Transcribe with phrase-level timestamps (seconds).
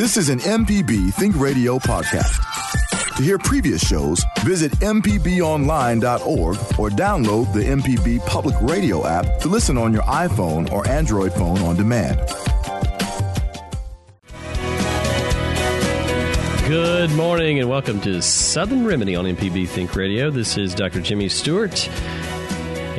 [0.00, 2.34] This is an MPB Think Radio podcast.
[3.18, 9.76] To hear previous shows, visit MPBOnline.org or download the MPB Public Radio app to listen
[9.76, 12.18] on your iPhone or Android phone on demand.
[16.66, 20.30] Good morning and welcome to Southern Remedy on MPB Think Radio.
[20.30, 21.02] This is Dr.
[21.02, 21.90] Jimmy Stewart.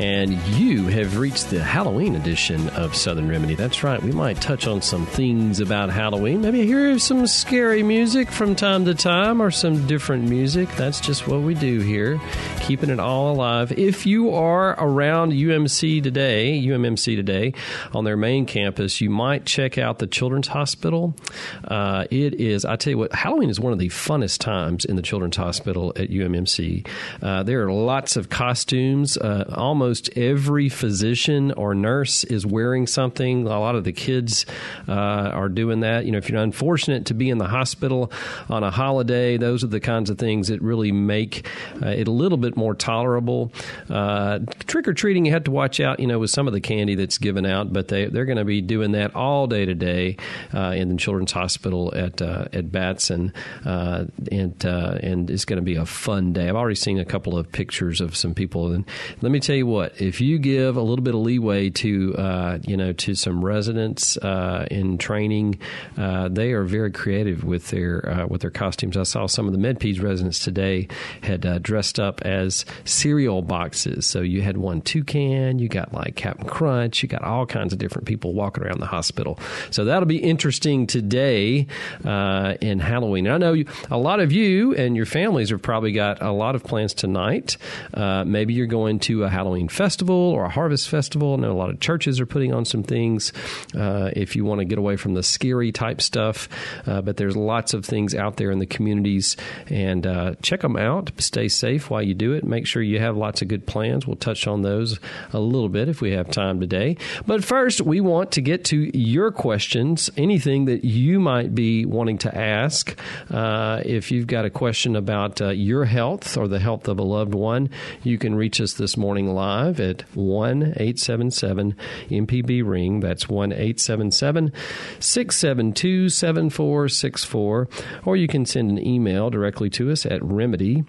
[0.01, 3.53] And you have reached the Halloween edition of Southern Remedy.
[3.53, 4.01] That's right.
[4.01, 6.41] We might touch on some things about Halloween.
[6.41, 10.69] Maybe hear some scary music from time to time or some different music.
[10.75, 12.19] That's just what we do here,
[12.61, 13.73] keeping it all alive.
[13.73, 17.53] If you are around UMC today, UMMC today,
[17.93, 21.15] on their main campus, you might check out the Children's Hospital.
[21.63, 24.95] Uh, it is, I tell you what, Halloween is one of the funnest times in
[24.95, 26.87] the Children's Hospital at UMMC.
[27.21, 32.87] Uh, there are lots of costumes, uh, almost almost every physician or nurse is wearing
[32.87, 33.45] something.
[33.45, 34.45] A lot of the kids
[34.87, 36.05] uh, are doing that.
[36.05, 38.09] You know, if you're unfortunate to be in the hospital
[38.47, 41.45] on a holiday, those are the kinds of things that really make
[41.83, 43.51] uh, it a little bit more tolerable.
[43.89, 46.61] Uh, Trick or treating, you have to watch out, you know, with some of the
[46.61, 50.15] candy that's given out, but they, they're going to be doing that all day today
[50.53, 53.33] uh, in the Children's Hospital at uh, at Batson,
[53.65, 56.47] uh, and and it's going to be a fun day.
[56.47, 58.85] I've already seen a couple of pictures of some people, and
[59.21, 62.13] let me tell you what what, if you give a little bit of leeway to
[62.15, 65.59] uh, you know to some residents uh, in training,
[65.97, 68.95] uh, they are very creative with their uh, with their costumes.
[68.95, 70.87] I saw some of the MedPeds residents today
[71.23, 74.05] had uh, dressed up as cereal boxes.
[74.05, 77.79] So you had one toucan, you got like Captain Crunch, you got all kinds of
[77.79, 79.39] different people walking around the hospital.
[79.71, 81.65] So that'll be interesting today
[82.05, 83.25] uh, in Halloween.
[83.25, 86.31] And I know you, a lot of you and your families have probably got a
[86.31, 87.57] lot of plans tonight.
[87.95, 91.33] maybe you're going to a Halloween festival or a harvest festival.
[91.33, 93.31] I know a lot of churches are putting on some things
[93.75, 96.49] uh, if you want to get away from the scary type stuff.
[96.85, 100.75] Uh, but there's lots of things out there in the communities, and uh, check them
[100.75, 101.11] out.
[101.17, 102.43] Stay safe while you do it.
[102.43, 104.05] Make sure you have lots of good plans.
[104.05, 104.99] We'll touch on those
[105.31, 106.97] a little bit if we have time today.
[107.25, 110.09] But first, we want to get to your questions.
[110.17, 112.97] Anything that you might be wanting to ask.
[113.29, 117.03] Uh, if you've got a question about uh, your health or the health of a
[117.03, 117.69] loved one,
[118.03, 121.75] you can reach us this morning live at 1 877
[122.09, 122.99] MPB Ring.
[122.99, 124.51] That's 1 877
[124.99, 127.67] 672 7464.
[128.05, 130.83] Or you can send an email directly to us at remedy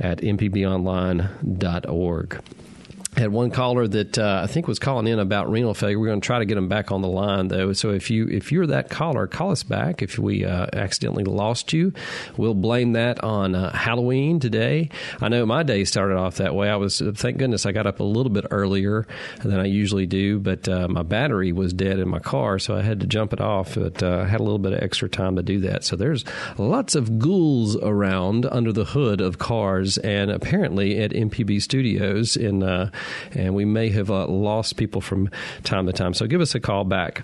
[0.00, 2.42] at mpbonline.org
[3.16, 5.98] had one caller that uh, I think was calling in about renal failure.
[5.98, 7.72] We're going to try to get him back on the line though.
[7.72, 10.02] So if you if you're that caller, call us back.
[10.02, 11.92] If we uh, accidentally lost you,
[12.36, 14.90] we'll blame that on uh, Halloween today.
[15.20, 16.68] I know my day started off that way.
[16.68, 19.06] I was thank goodness I got up a little bit earlier
[19.42, 22.82] than I usually do, but uh, my battery was dead in my car, so I
[22.82, 23.76] had to jump it off.
[23.76, 25.84] But uh, I had a little bit of extra time to do that.
[25.84, 26.24] So there's
[26.58, 32.62] lots of ghouls around under the hood of cars, and apparently at MPB Studios in
[32.62, 32.90] uh,
[33.32, 35.30] and we may have uh, lost people from
[35.64, 36.14] time to time.
[36.14, 37.22] So give us a call back.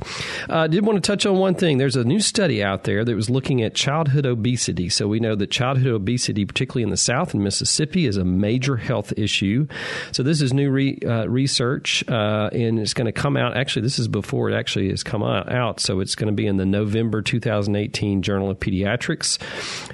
[0.48, 1.78] Uh, I uh, did want to touch on one thing.
[1.78, 4.88] There's a new study out there that was looking at childhood obesity.
[4.88, 8.76] So we know that childhood obesity, particularly in the South and Mississippi, is a major
[8.76, 9.66] health issue.
[10.12, 13.56] So this is new re, uh, research, uh, and it's going to come out.
[13.56, 15.80] Actually, this is before it actually has come out.
[15.80, 19.38] So it's going to be in the November 2018 Journal of Pediatrics.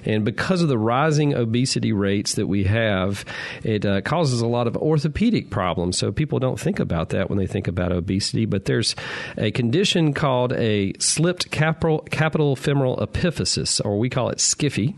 [0.04, 3.24] And because of the rising obesity rates that we have,
[3.62, 5.92] it uh, causes a lot of orthopedic problems problem.
[5.92, 8.46] So people don't think about that when they think about obesity.
[8.46, 8.96] But there's
[9.36, 14.94] a condition called a slipped capital, capital femoral epiphysis, or we call it SCFE,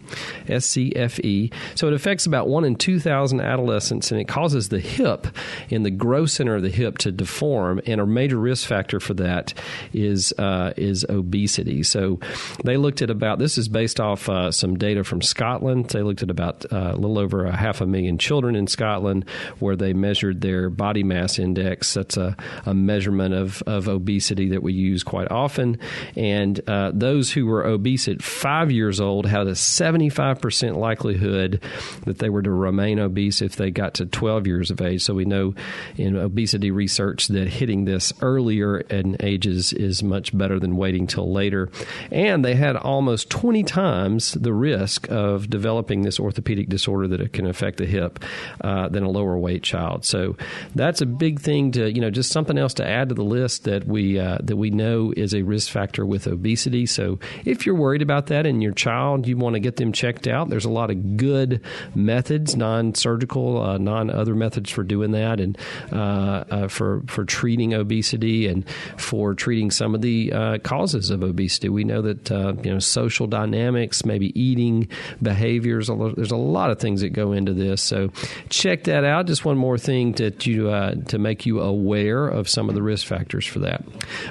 [0.48, 1.50] S C F E.
[1.74, 5.26] So it affects about one in 2,000 adolescents, and it causes the hip
[5.68, 7.80] in the growth center of the hip to deform.
[7.86, 9.52] And a major risk factor for that
[9.92, 11.82] is uh, is obesity.
[11.82, 12.18] So
[12.64, 15.91] they looked at about this is based off uh, some data from Scotland.
[15.91, 19.28] They looked at about uh, a little over a half a million children in Scotland,
[19.58, 21.94] where they measured their body mass index.
[21.94, 25.78] That's a, a measurement of, of obesity that we use quite often.
[26.16, 31.62] And uh, those who were obese at five years old had a 75% likelihood
[32.04, 35.03] that they were to remain obese if they got to 12 years of age.
[35.03, 35.54] So we know
[35.97, 41.33] in obesity research that hitting this earlier in ages is much better than waiting till
[41.33, 41.71] later.
[42.10, 47.33] And they had almost 20 times the risk of developing this orthopedic disorder that it
[47.33, 48.18] can affect the hip
[48.60, 50.04] uh, than a lower weight child.
[50.04, 50.36] So
[50.74, 53.64] that's a big thing to you know just something else to add to the list
[53.64, 56.86] that we uh, that we know is a risk factor with obesity.
[56.86, 60.26] So if you're worried about that in your child, you want to get them checked
[60.26, 60.48] out.
[60.48, 61.60] There's a lot of good
[61.94, 65.58] methods, non-surgical, uh, non-other methods for doing that, and
[65.92, 71.22] uh, uh, for for treating obesity and for treating some of the uh, causes of
[71.22, 71.68] obesity.
[71.68, 72.30] We know that
[72.64, 74.88] you know social dynamics, maybe eating
[75.22, 75.88] behaviors.
[75.88, 77.82] There's a lot of things that go into this.
[77.82, 78.10] So
[78.48, 79.26] check that out.
[79.26, 82.83] Just one more thing to you uh, to make you aware of some of the
[82.83, 83.84] risk factors for that.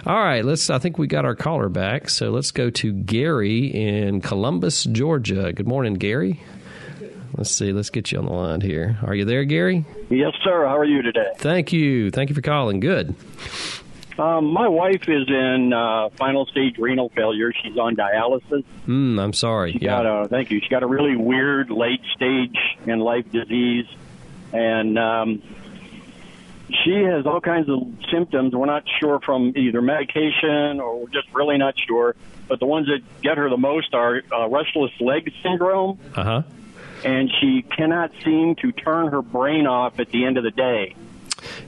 [0.06, 0.70] All right, let's.
[0.70, 5.54] I think we got our caller back, so let's go to Gary in Columbus, Georgia.
[5.54, 6.42] Good morning, Gary.
[7.36, 7.72] Let's see.
[7.72, 8.98] Let's get you on the line here.
[9.04, 9.86] Are you there, Gary?
[10.10, 10.66] Yes, sir.
[10.66, 11.32] How are you today?
[11.38, 12.12] Thank you.
[12.12, 12.80] Thank you for calling.
[12.80, 13.16] Good.
[14.18, 17.54] Um, my wife is in uh, final stage renal failure.
[17.64, 18.66] She's on dialysis.
[18.86, 19.72] Mm, I'm sorry.
[19.72, 20.04] She yeah.
[20.04, 20.60] Got a, thank you.
[20.60, 23.86] She's got a really weird late stage in life disease,
[24.52, 25.42] and um,
[26.83, 27.80] she has all kinds of
[28.12, 28.54] symptoms.
[28.54, 32.16] We're not sure from either medication or we're just really not sure.
[32.48, 36.00] But the ones that get her the most are uh, restless leg syndrome.
[36.16, 36.42] Uh huh.
[37.04, 40.95] And she cannot seem to turn her brain off at the end of the day.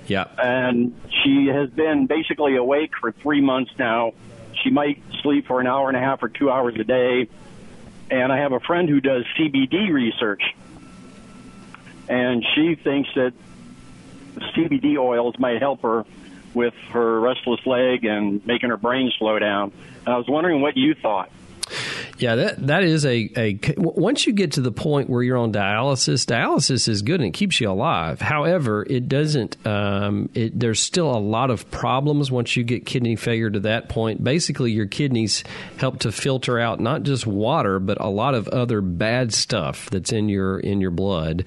[0.07, 0.25] Yeah.
[0.37, 4.13] And she has been basically awake for three months now.
[4.61, 7.29] She might sleep for an hour and a half or two hours a day.
[8.09, 10.43] And I have a friend who does CBD research.
[12.09, 13.33] And she thinks that
[14.55, 16.05] CBD oils might help her
[16.53, 19.71] with her restless leg and making her brain slow down.
[20.05, 21.31] And I was wondering what you thought.
[22.21, 25.51] Yeah, that that is a, a once you get to the point where you're on
[25.51, 28.21] dialysis, dialysis is good and it keeps you alive.
[28.21, 29.57] However, it doesn't.
[29.65, 33.89] Um, it, there's still a lot of problems once you get kidney failure to that
[33.89, 34.23] point.
[34.23, 35.43] Basically, your kidneys
[35.77, 40.11] help to filter out not just water, but a lot of other bad stuff that's
[40.11, 41.45] in your in your blood.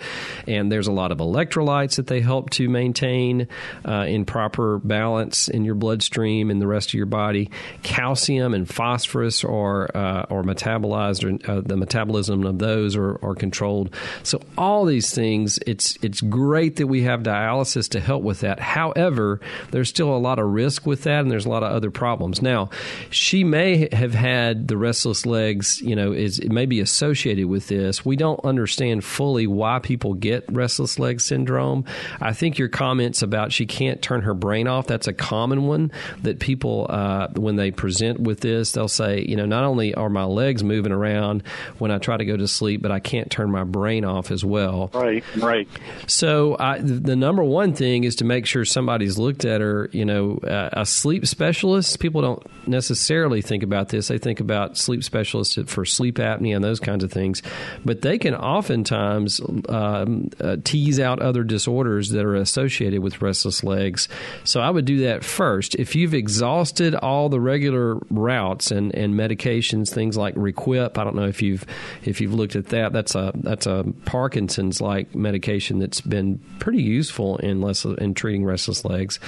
[0.48, 3.46] And there's a lot of electrolytes that they help to maintain
[3.84, 7.48] uh, in proper balance in your bloodstream and the rest of your body.
[7.84, 13.34] Calcium and phosphorus or uh, or metabolized or uh, the metabolism of those are, are
[13.34, 13.94] controlled.
[14.22, 18.60] So all these things, it's it's great that we have dialysis to help with that.
[18.60, 19.40] However,
[19.70, 22.42] there's still a lot of risk with that, and there's a lot of other problems.
[22.42, 22.70] Now,
[23.10, 25.80] she may have had the restless legs.
[25.80, 28.04] You know, is it may be associated with this.
[28.04, 31.84] We don't understand fully why people get restless leg syndrome.
[32.20, 35.90] I think your comments about she can't turn her brain off that's a common one
[36.22, 40.08] that people uh, when they present with this they'll say you know not only are
[40.08, 41.42] my legs legs moving around
[41.78, 44.44] when I try to go to sleep, but I can't turn my brain off as
[44.44, 44.90] well.
[44.92, 45.68] Right, right.
[46.06, 49.88] So I, the number one thing is to make sure somebody's looked at her.
[49.92, 51.98] You know, uh, a sleep specialist.
[51.98, 54.08] People don't necessarily think about this.
[54.08, 57.42] They think about sleep specialists for sleep apnea and those kinds of things,
[57.84, 63.64] but they can oftentimes um, uh, tease out other disorders that are associated with restless
[63.64, 64.08] legs.
[64.44, 65.74] So I would do that first.
[65.76, 70.98] If you've exhausted all the regular routes and, and medications, things like Requip.
[70.98, 71.64] I don't know if you've
[72.04, 72.92] if you've looked at that.
[72.92, 78.44] That's a that's a Parkinson's like medication that's been pretty useful in less in treating
[78.44, 79.20] restless legs.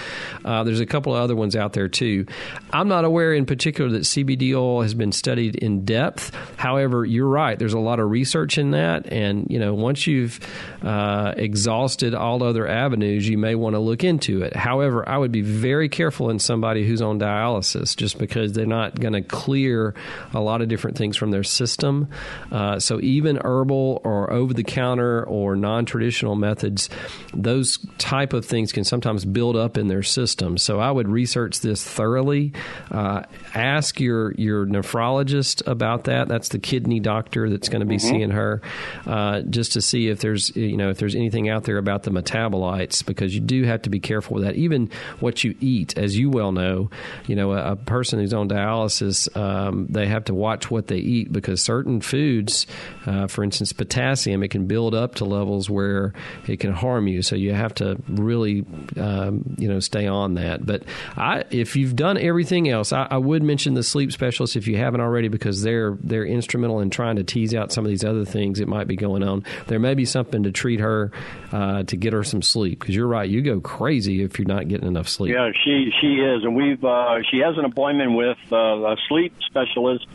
[0.44, 2.26] Uh, there's a couple of other ones out there too.
[2.72, 6.34] I'm not aware in particular that CBD oil has been studied in depth.
[6.56, 7.58] However, you're right.
[7.58, 10.40] There's a lot of research in that, and you know once you've
[10.82, 14.54] uh, exhausted all other avenues, you may want to look into it.
[14.56, 18.98] However, I would be very careful in somebody who's on dialysis, just because they're not
[18.98, 19.94] going to clear
[20.34, 22.08] a lot of different things from their system.
[22.50, 26.88] Uh, so even herbal or over the counter or non traditional methods,
[27.34, 30.58] those type of things can sometimes build up in their system.
[30.58, 32.52] So I would research this thoroughly.
[32.90, 33.22] Uh,
[33.54, 36.28] ask your your nephrologist about that.
[36.28, 38.08] That's the kidney doctor that's going to be mm-hmm.
[38.08, 38.62] seeing her,
[39.06, 42.10] uh, just to see if there's you know if there's anything out there about the
[42.10, 44.56] metabolites because you do have to be careful with that.
[44.56, 46.90] Even what you eat, as you well know,
[47.26, 50.98] you know a, a person who's on dialysis, um, they have to watch what they
[50.98, 52.66] eat because certain foods,
[53.06, 56.12] uh, for instance, potassium, it can build up to levels where
[56.46, 57.22] it can harm you.
[57.22, 58.64] So you have to really,
[58.96, 60.64] um, you know, stay on that.
[60.64, 60.84] But
[61.16, 64.76] I, if you've done everything else, I, I, would mention the sleep specialist if you
[64.76, 68.24] haven't already because they're they're instrumental in trying to tease out some of these other
[68.24, 69.44] things that might be going on.
[69.66, 71.10] There may be something to treat her
[71.52, 74.68] uh, to get her some sleep because you're right, you go crazy if you're not
[74.68, 75.32] getting enough sleep.
[75.32, 79.34] Yeah, she she is, and we've uh, she has an appointment with uh, a sleep
[79.46, 80.06] specialist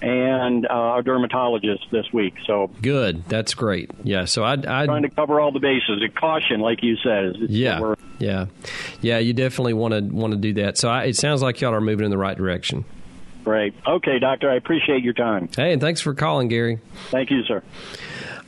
[0.00, 2.34] and uh, a dermatologist this week.
[2.46, 3.90] So good, that's great.
[4.04, 6.02] Yeah, so I I trying to cover all the bases.
[6.02, 7.36] A caution, like you said.
[7.48, 8.46] yeah, yeah,
[9.00, 9.18] yeah.
[9.18, 10.78] You definitely want to want to do that.
[10.78, 12.84] So I, it sounds like y'all are moving in the right direction.
[13.44, 13.74] Great.
[13.86, 14.50] Okay, doctor.
[14.50, 15.48] I appreciate your time.
[15.56, 16.80] Hey, and thanks for calling, Gary.
[17.10, 17.62] Thank you, sir.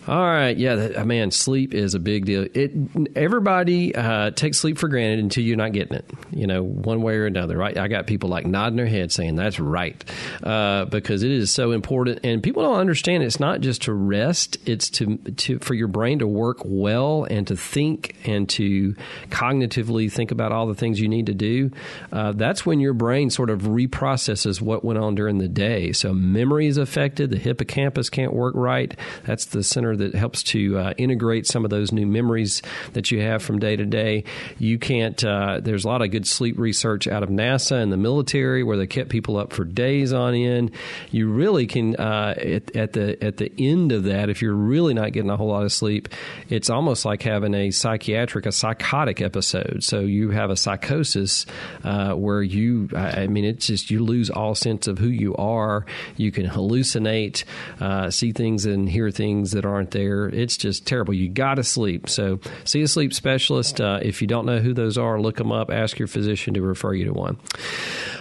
[0.08, 2.46] All right, yeah, uh, man, sleep is a big deal.
[2.54, 2.72] It
[3.14, 6.10] everybody uh, takes sleep for granted until you're not getting it.
[6.30, 7.76] You know, one way or another, right?
[7.76, 10.02] I got people like nodding their head saying that's right
[10.42, 13.22] uh, because it is so important, and people don't understand.
[13.22, 17.46] It's not just to rest; it's to to for your brain to work well and
[17.48, 18.94] to think and to
[19.28, 21.70] cognitively think about all the things you need to do.
[22.10, 25.92] Uh, that's when your brain sort of reprocesses what went on during the day.
[25.92, 27.30] So memory is affected.
[27.30, 28.96] The hippocampus can't work right.
[29.24, 33.20] That's the center that helps to uh, integrate some of those new memories that you
[33.22, 34.24] have from day to day.
[34.58, 35.22] You can't.
[35.24, 38.76] Uh, there's a lot of good sleep research out of NASA and the military where
[38.76, 40.72] they kept people up for days on end.
[41.10, 44.94] You really can uh, at, at, the at the end of that, if you're really
[44.94, 46.08] not getting a whole lot of sleep,
[46.48, 49.82] it's almost like having a psychiatric, a psychotic episode.
[49.82, 51.46] So you have a psychosis
[51.84, 55.86] uh, where you, I mean, it's just you lose all sense of who you are.
[56.16, 57.44] You can hallucinate,
[57.80, 60.28] uh, see things and hear things that aren't there.
[60.28, 61.14] It's just terrible.
[61.14, 62.08] You got to sleep.
[62.08, 63.80] So see a sleep specialist.
[63.80, 65.70] Uh, if you don't know who those are, look them up.
[65.70, 67.38] Ask your physician to refer you to one.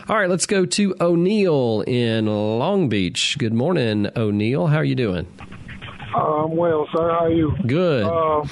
[0.08, 3.38] All right, let's go to O'Neill in Long Beach.
[3.38, 4.68] Good morning, O'Neill.
[4.68, 5.28] How are you doing?
[6.16, 7.10] I'm well, sir.
[7.12, 7.56] How are you?
[7.68, 8.06] Good.
[8.06, 8.44] Uh,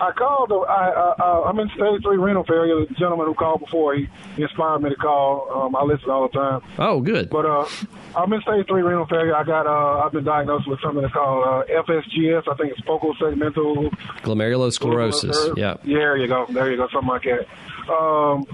[0.00, 0.52] I called.
[0.68, 2.86] I, uh, I'm in stage three renal failure.
[2.86, 5.48] The gentleman who called before, he, he inspired me to call.
[5.52, 6.60] Um, I listen all the time.
[6.78, 7.30] Oh, good.
[7.30, 7.66] But uh,
[8.18, 9.34] I'm in stage three renal failure.
[9.34, 9.66] I got.
[9.66, 12.48] Uh, I've been diagnosed with something that's called uh, FSGS.
[12.48, 13.90] I think it's focal segmental
[14.22, 15.56] glomerulosclerosis.
[15.56, 15.76] Yeah.
[15.84, 15.98] Yeah.
[15.98, 16.46] There you go.
[16.48, 16.88] There you go.
[16.92, 17.92] Something like that.
[17.92, 18.44] Um,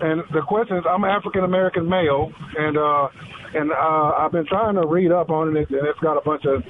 [0.00, 3.08] and the question is, I'm African American male, and uh,
[3.54, 6.44] and uh, I've been trying to read up on it, and it's got a bunch
[6.44, 6.64] of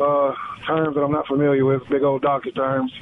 [0.00, 0.34] uh,
[0.66, 2.92] terms that I'm not familiar with, big old doctor terms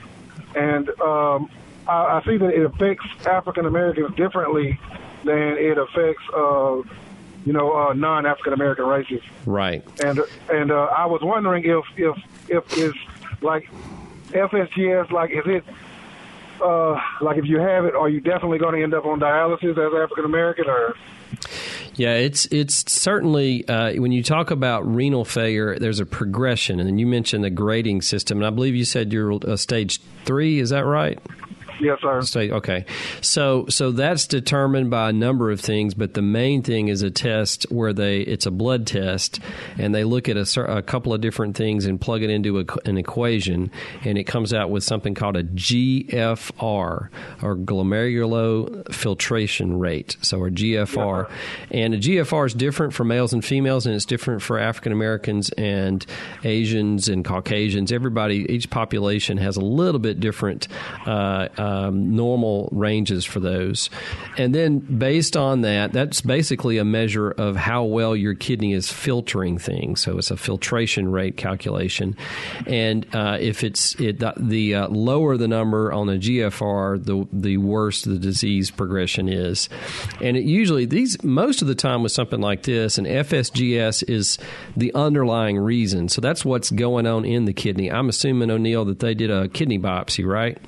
[0.57, 1.51] and um,
[1.87, 4.81] I, I see that it affects African Americans differently
[5.25, 6.83] than it affects, uh,
[7.47, 9.23] you know, uh, non-African American races.
[9.47, 9.83] Right.
[10.05, 12.17] And and uh, I was wondering if if
[12.49, 12.95] if is
[13.41, 13.71] like
[14.31, 15.65] FSGS, like is it
[16.61, 19.71] uh, like if you have it, are you definitely going to end up on dialysis
[19.71, 20.95] as African American or?
[21.95, 26.89] Yeah, it's it's certainly uh, when you talk about renal failure, there's a progression, and
[26.89, 30.59] then you mentioned the grading system, and I believe you said you're a stage three.
[30.59, 31.19] Is that right?
[31.81, 32.23] Yes, sir.
[32.23, 32.85] State, okay.
[33.21, 37.11] So so that's determined by a number of things, but the main thing is a
[37.11, 39.41] test where they it's a blood test,
[39.79, 42.65] and they look at a, a couple of different things and plug it into a,
[42.85, 43.71] an equation,
[44.05, 47.09] and it comes out with something called a GFR
[47.43, 51.77] or glomerular filtration rate, so or GFR, yeah.
[51.79, 55.51] and a GFR is different for males and females, and it's different for African Americans
[55.51, 56.07] and
[56.45, 57.93] Asians and Caucasians.
[57.93, 60.69] Everybody, each population has a little bit different.
[61.05, 63.91] Uh, um, normal ranges for those.
[64.39, 68.91] And then based on that, that's basically a measure of how well your kidney is
[68.91, 70.01] filtering things.
[70.01, 72.17] So it's a filtration rate calculation.
[72.67, 77.57] And uh, if it's it, the, uh, lower the number on the GFR, the the
[77.57, 79.69] worse the disease progression is.
[80.21, 84.39] And it usually these most of the time with something like this, and FSGS is
[84.77, 86.09] the underlying reason.
[86.09, 87.91] So that's what's going on in the kidney.
[87.91, 90.59] I'm assuming O'Neill that they did a kidney biopsy, right?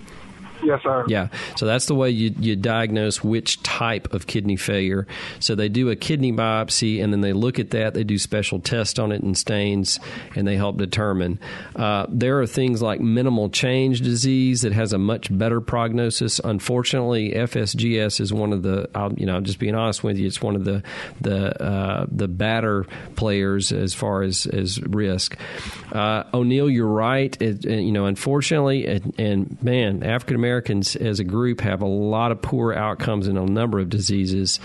[0.68, 1.06] Yes, sir.
[1.08, 1.28] Yeah.
[1.56, 5.06] So that's the way you, you diagnose which type of kidney failure.
[5.40, 7.94] So they do a kidney biopsy and then they look at that.
[7.94, 9.98] They do special tests on it and stains
[10.36, 11.40] and they help determine.
[11.74, 16.38] Uh, there are things like minimal change disease that has a much better prognosis.
[16.38, 20.42] Unfortunately, FSGS is one of the, I'll, you know, just being honest with you, it's
[20.42, 20.82] one of the,
[21.22, 22.84] the, uh, the badder
[23.16, 25.38] players as far as, as risk.
[25.92, 27.40] Uh, O'Neill, you're right.
[27.40, 31.86] It, you know, unfortunately, and, and man, African American Americans as a group have a
[31.86, 34.58] lot of poor outcomes in a number of diseases,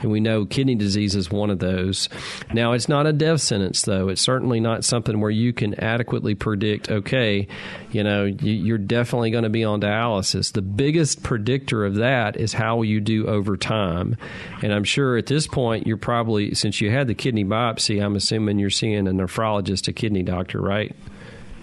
[0.00, 2.08] and we know kidney disease is one of those.
[2.54, 4.10] Now, it's not a death sentence, though.
[4.10, 7.48] It's certainly not something where you can adequately predict, okay,
[7.90, 10.52] you know, you're definitely going to be on dialysis.
[10.52, 14.16] The biggest predictor of that is how you do over time.
[14.62, 18.14] And I'm sure at this point, you're probably, since you had the kidney biopsy, I'm
[18.14, 20.94] assuming you're seeing a nephrologist, a kidney doctor, right?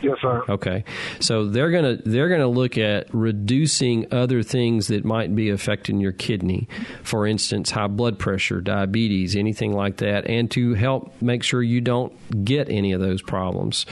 [0.01, 0.43] Yes, sir.
[0.47, 0.83] Okay,
[1.19, 6.11] so they're gonna they're gonna look at reducing other things that might be affecting your
[6.11, 6.67] kidney,
[7.03, 11.81] for instance, high blood pressure, diabetes, anything like that, and to help make sure you
[11.81, 13.85] don't get any of those problems.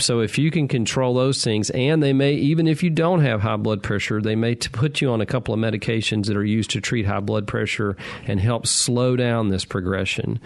[0.00, 3.40] So if you can control those things, and they may, even if you don't have
[3.40, 6.70] high blood pressure, they may put you on a couple of medications that are used
[6.70, 10.40] to treat high blood pressure and help slow down this progression.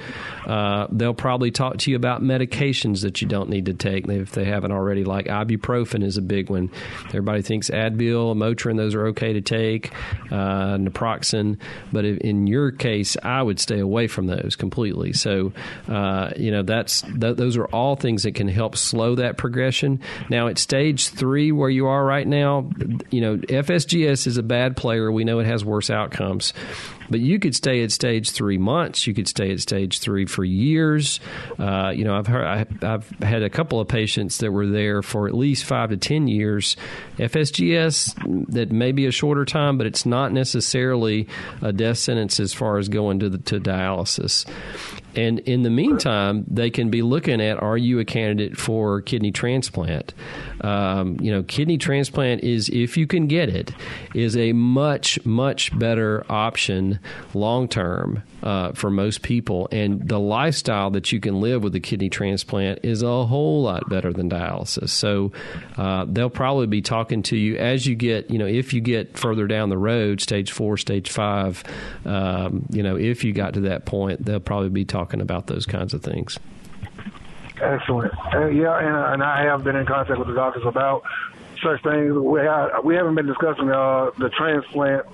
[0.46, 4.32] Uh, they'll probably talk to you about medications that you don't need to take if
[4.32, 6.70] they haven't already, like ibuprofen is a big one.
[7.08, 9.92] Everybody thinks Advil, Motrin, those are okay to take,
[10.30, 11.58] uh, naproxen,
[11.92, 15.12] but in your case, I would stay away from those completely.
[15.12, 15.52] So,
[15.88, 20.00] uh, you know, that's th- those are all things that can help slow that progression.
[20.30, 22.70] Now, at stage three, where you are right now,
[23.10, 25.12] you know, FSGS is a bad player.
[25.12, 26.54] We know it has worse outcomes.
[27.11, 29.06] But you could stay at stage three months.
[29.06, 31.20] You could stay at stage three for years.
[31.58, 35.02] Uh, you know, I've heard, I, have had a couple of patients that were there
[35.02, 36.76] for at least five to ten years.
[37.18, 41.28] FSGS that may be a shorter time, but it's not necessarily
[41.62, 44.46] a death sentence as far as going to the, to dialysis.
[45.16, 49.30] And in the meantime, they can be looking at are you a candidate for kidney
[49.30, 50.12] transplant?
[50.61, 53.73] Um, you know, kidney transplant is, if you can get it,
[54.14, 56.93] is a much, much better option
[57.32, 59.68] long term uh, for most people.
[59.72, 63.88] And the lifestyle that you can live with a kidney transplant is a whole lot
[63.88, 64.90] better than dialysis.
[64.90, 65.32] So
[65.76, 69.16] uh, they'll probably be talking to you as you get, you know, if you get
[69.16, 71.64] further down the road, stage four, stage five,
[72.04, 75.66] um, you know, if you got to that point, they'll probably be talking about those
[75.66, 76.38] kinds of things.
[77.60, 78.12] Excellent.
[78.34, 81.04] Uh, yeah, and, and I have been in contact with the doctors about
[81.62, 82.12] such things.
[82.12, 85.06] We have, we haven't been discussing uh, the transplant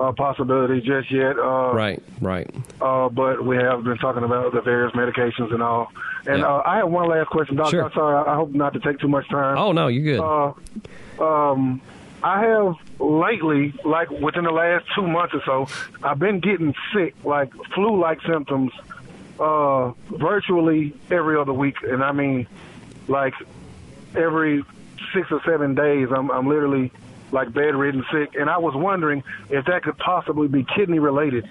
[0.00, 1.38] uh, possibility just yet.
[1.38, 2.48] Uh, right, right.
[2.80, 5.90] Uh, but we have been talking about the various medications and all.
[6.26, 6.46] And yeah.
[6.46, 7.70] uh, I have one last question, Doctor.
[7.70, 7.84] Sure.
[7.84, 8.28] I'm sorry.
[8.28, 9.58] I hope not to take too much time.
[9.58, 10.20] Oh no, you're good.
[10.20, 11.80] Uh, um,
[12.22, 15.68] I have lately, like within the last two months or so,
[16.02, 18.72] I've been getting sick, like flu-like symptoms
[19.38, 22.46] uh, virtually every other week, and I mean,
[23.06, 23.34] like
[24.14, 24.64] every
[25.14, 26.90] six or seven days, I'm I'm literally
[27.32, 31.48] like bedridden sick, and I was wondering if that could possibly be kidney related.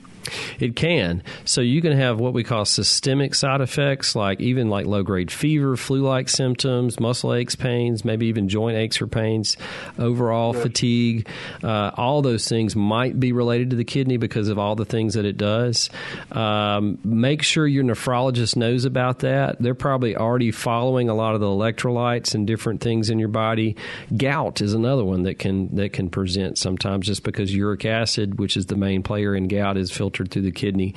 [0.59, 1.23] It can.
[1.43, 5.31] So you can have what we call systemic side effects, like even like low grade
[5.31, 9.57] fever, flu like symptoms, muscle aches, pains, maybe even joint aches or pains,
[9.99, 10.63] overall yes.
[10.63, 11.27] fatigue.
[11.63, 15.13] Uh, all those things might be related to the kidney because of all the things
[15.15, 15.89] that it does.
[16.31, 19.61] Um, make sure your nephrologist knows about that.
[19.61, 23.75] They're probably already following a lot of the electrolytes and different things in your body.
[24.15, 28.57] Gout is another one that can that can present sometimes just because uric acid, which
[28.57, 30.95] is the main player in gout, is filtered filtered through the kidney.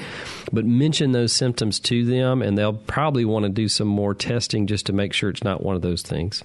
[0.52, 4.66] But mention those symptoms to them, and they'll probably want to do some more testing
[4.66, 6.44] just to make sure it's not one of those things.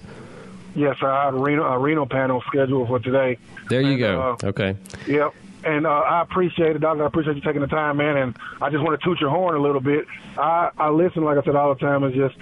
[0.75, 3.37] Yes, I had a renal, a renal panel scheduled for today.
[3.69, 4.37] There you and, go.
[4.43, 4.75] Uh, okay.
[5.07, 5.35] Yep.
[5.65, 7.03] And uh, I appreciate it, Doctor.
[7.03, 8.17] I appreciate you taking the time, man.
[8.17, 10.05] And I just want to toot your horn a little bit.
[10.37, 12.03] I, I listen, like I said, all the time.
[12.03, 12.35] It's just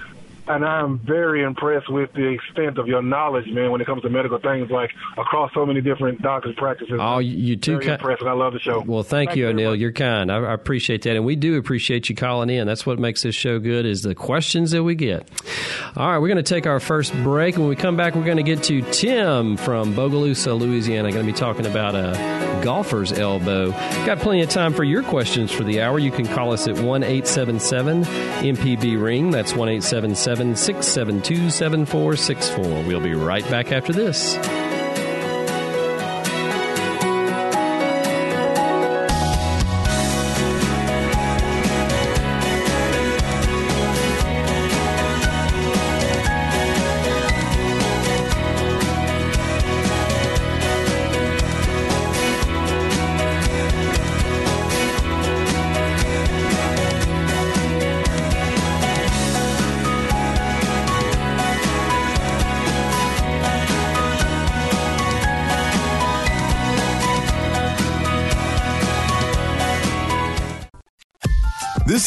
[0.47, 4.09] and I'm very impressed with the extent of your knowledge, man, when it comes to
[4.09, 6.99] medical things, like across so many different doctors' practices.
[6.99, 8.83] Oh, you too very impressed, and I love the show.
[8.85, 9.75] Well, thank, thank you, O'Neill.
[9.75, 10.31] You're kind.
[10.31, 12.67] I, I, appreciate that, and we do appreciate you calling in.
[12.67, 15.29] That's what makes this show good is the questions that we get.
[15.95, 18.37] All right, we're going to take our first break, when we come back, we're going
[18.37, 21.11] to get to Tim from Bogalusa, Louisiana.
[21.11, 22.13] Going to be talking about a
[22.63, 23.71] golfer's elbow.
[24.05, 25.99] Got plenty of time for your questions for the hour.
[25.99, 29.31] You can call us at one eight seven seven MPB ring.
[29.31, 30.30] That's one eight seven seven.
[30.55, 32.83] 672 7464.
[32.83, 34.60] We'll be right back after this.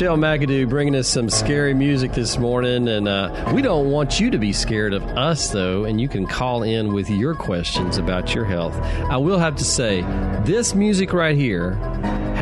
[0.00, 4.30] Michelle McAdoo bringing us some scary music this morning, and uh, we don't want you
[4.30, 8.34] to be scared of us, though, and you can call in with your questions about
[8.34, 8.74] your health.
[9.10, 10.00] I will have to say,
[10.42, 11.72] this music right here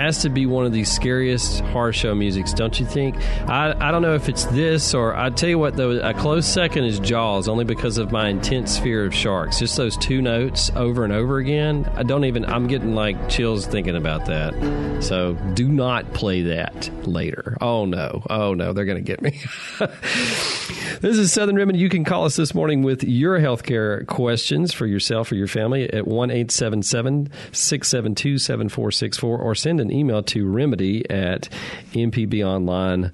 [0.09, 3.15] has to be one of the scariest horror show musics, don't you think?
[3.47, 6.47] I, I don't know if it's this or I tell you what though, a close
[6.47, 9.59] second is Jaws, only because of my intense fear of sharks.
[9.59, 11.85] Just those two notes over and over again.
[11.95, 12.47] I don't even.
[12.47, 15.03] I'm getting like chills thinking about that.
[15.03, 17.59] So do not play that later.
[17.61, 19.39] Oh no, oh no, they're gonna get me.
[19.79, 21.81] this is Southern Remedy.
[21.81, 25.93] You can call us this morning with your healthcare questions for yourself or your family
[25.93, 29.91] at one eight seven seven six seven two seven four six four, or send an
[29.91, 31.49] email to remedy at
[31.93, 33.13] mpbonline.org.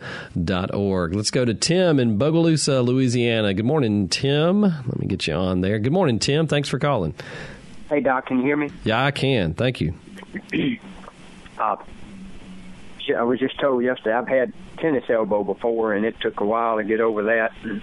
[1.15, 3.55] Let's go to Tim in Bogalusa, Louisiana.
[3.55, 4.61] Good morning, Tim.
[4.61, 5.79] Let me get you on there.
[5.79, 6.47] Good morning, Tim.
[6.47, 7.15] Thanks for calling.
[7.89, 8.71] Hey, Doc, can you hear me?
[8.85, 9.55] Yeah, I can.
[9.55, 9.95] Thank you.
[11.59, 11.77] uh,
[13.17, 16.77] I was just told yesterday I've had tennis elbow before, and it took a while
[16.77, 17.53] to get over that.
[17.63, 17.83] And,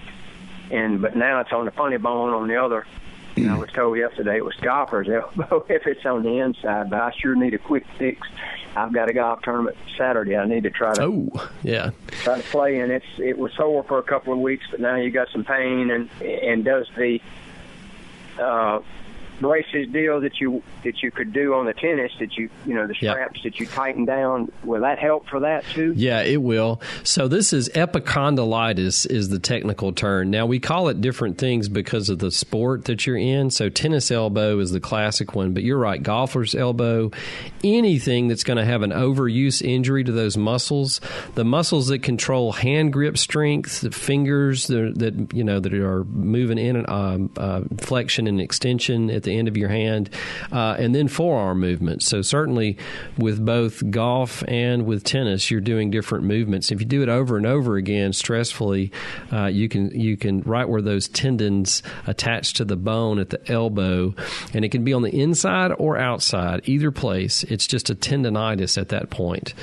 [0.70, 2.86] and but now it's on the funny bone on the other.
[3.36, 7.00] And I was told yesterday it was golfer's elbow if it's on the inside, but
[7.00, 8.26] I sure need a quick fix.
[8.74, 10.36] I've got a golf tournament Saturday.
[10.36, 11.02] I need to try to.
[11.02, 11.90] Oh, yeah.
[12.08, 14.96] Try to play, and it's it was sore for a couple of weeks, but now
[14.96, 17.20] you got some pain, and and does the
[18.38, 18.80] uh,
[19.42, 22.86] braces deal that you that you could do on the tennis that you you know
[22.86, 23.44] the straps yep.
[23.44, 24.50] that you tighten down.
[24.64, 25.92] Will that help for that too?
[25.96, 26.80] Yeah it will.
[27.02, 30.30] So this is epicondylitis is the technical term.
[30.30, 33.50] Now we call it different things because of the sport that you're in.
[33.50, 37.10] So tennis elbow is the classic one but you're right golfer's elbow
[37.64, 41.00] anything that's going to have an overuse injury to those muscles
[41.34, 46.04] the muscles that control hand grip strength the fingers that, that you know that are
[46.04, 50.10] moving in and um, uh, flexion and extension at the the end of your hand,
[50.52, 52.06] uh, and then forearm movements.
[52.06, 52.76] So certainly
[53.18, 56.70] with both golf and with tennis, you're doing different movements.
[56.70, 58.92] If you do it over and over again stressfully,
[59.32, 63.40] uh, you can you can right where those tendons attach to the bone at the
[63.50, 64.14] elbow,
[64.54, 67.44] and it can be on the inside or outside, either place.
[67.44, 69.54] It's just a tendonitis at that point.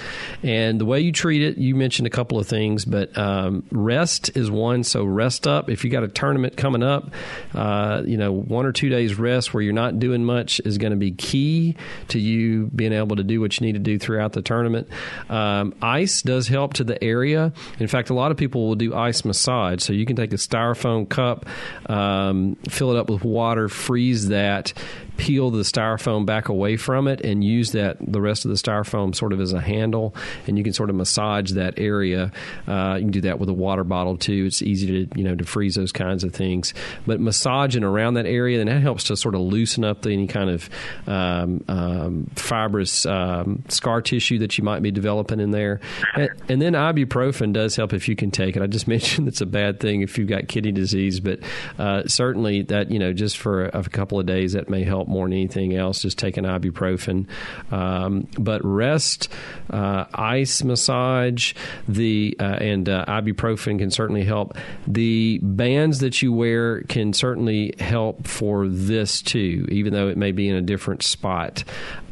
[0.44, 4.36] And the way you treat it, you mentioned a couple of things, but um, rest
[4.36, 4.84] is one.
[4.84, 5.70] So rest up.
[5.70, 7.12] If you got a tournament coming up,
[7.54, 10.91] uh, you know, one or two days rest where you're not doing much is going
[10.91, 11.76] to be key
[12.08, 14.88] to you being able to do what you need to do throughout the tournament.
[15.30, 17.52] Um, ice does help to the area.
[17.78, 19.84] In fact, a lot of people will do ice massage.
[19.84, 21.45] So you can take a styrofoam cup,
[21.88, 24.72] um, fill it up with water, freeze that,
[25.20, 29.14] peel the styrofoam back away from it and use that the rest of the styrofoam
[29.14, 30.16] sort of as a handle,
[30.48, 32.32] and you can sort of massage that area.
[32.68, 34.46] Uh, you can do that with a water bottle too.
[34.48, 36.74] It's easy to you know to freeze those kinds of things,
[37.06, 40.26] but massaging around that area, then that helps to sort of loosen up the, any
[40.26, 40.70] kind of
[41.06, 45.82] um, um, fibrous um, scar tissue that you might be developing in there.
[46.16, 48.64] And, and, then ibuprofen does help if you can take it.
[48.64, 51.40] I just mentioned it's a bad thing if you've got kidney disease, but
[51.78, 55.09] uh, certainly that you know just for a, a couple of days that may help
[55.10, 57.28] more than anything else, just taking ibuprofen.
[57.72, 59.30] Um, but rest,
[59.69, 61.54] uh, ice massage,
[61.88, 64.58] the uh, and uh, ibuprofen can certainly help.
[64.88, 70.32] The bands that you wear can certainly help for this too, even though it may
[70.32, 71.63] be in a different spot.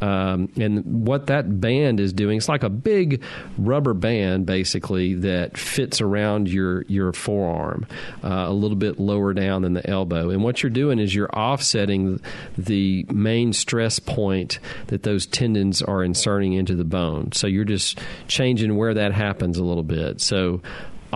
[0.02, 3.24] Um, and what that band is doing, it's like a big
[3.58, 7.88] rubber band basically that fits around your your forearm,
[8.24, 10.30] uh, a little bit lower down than the elbow.
[10.30, 12.20] And what you're doing is you're offsetting
[12.58, 12.77] the
[13.12, 17.32] main stress point that those tendons are inserting into the bone.
[17.32, 20.22] So you're just changing where that happens a little bit.
[20.22, 20.62] So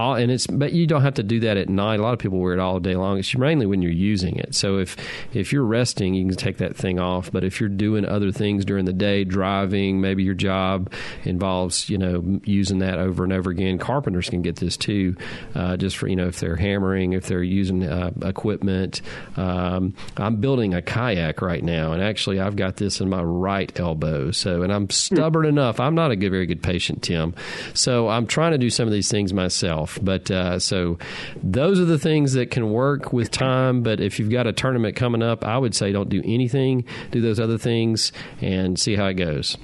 [0.02, 2.00] all, and it's but you don't have to do that at night.
[2.00, 3.18] A lot of people wear it all day long.
[3.18, 4.56] It's mainly when you're using it.
[4.56, 4.98] So if
[5.34, 7.32] if you're resting, you can take that thing off.
[7.32, 10.92] But if you're doing other things during the day, driving, maybe your job
[11.24, 13.78] involves you know using that over and over again.
[13.78, 15.16] Carpenters can get this too,
[15.56, 19.02] uh, just for you know if they're hammering, if they're using uh, equipment.
[19.38, 23.72] Um, I'm building a kayak right now, and actually I've got this in my right
[23.80, 24.32] elbow.
[24.32, 25.80] So and I'm stubborn enough.
[25.80, 27.36] I'm not a good, very good patient, Tim.
[27.74, 30.04] So I'm trying to do some of these things myself yourself.
[30.04, 30.98] But uh, so
[31.44, 33.84] those are the things that can work with time.
[33.84, 36.86] But if you've got a tournament coming up, I would say don't do anything.
[37.12, 39.58] Do those other things and see how it goes.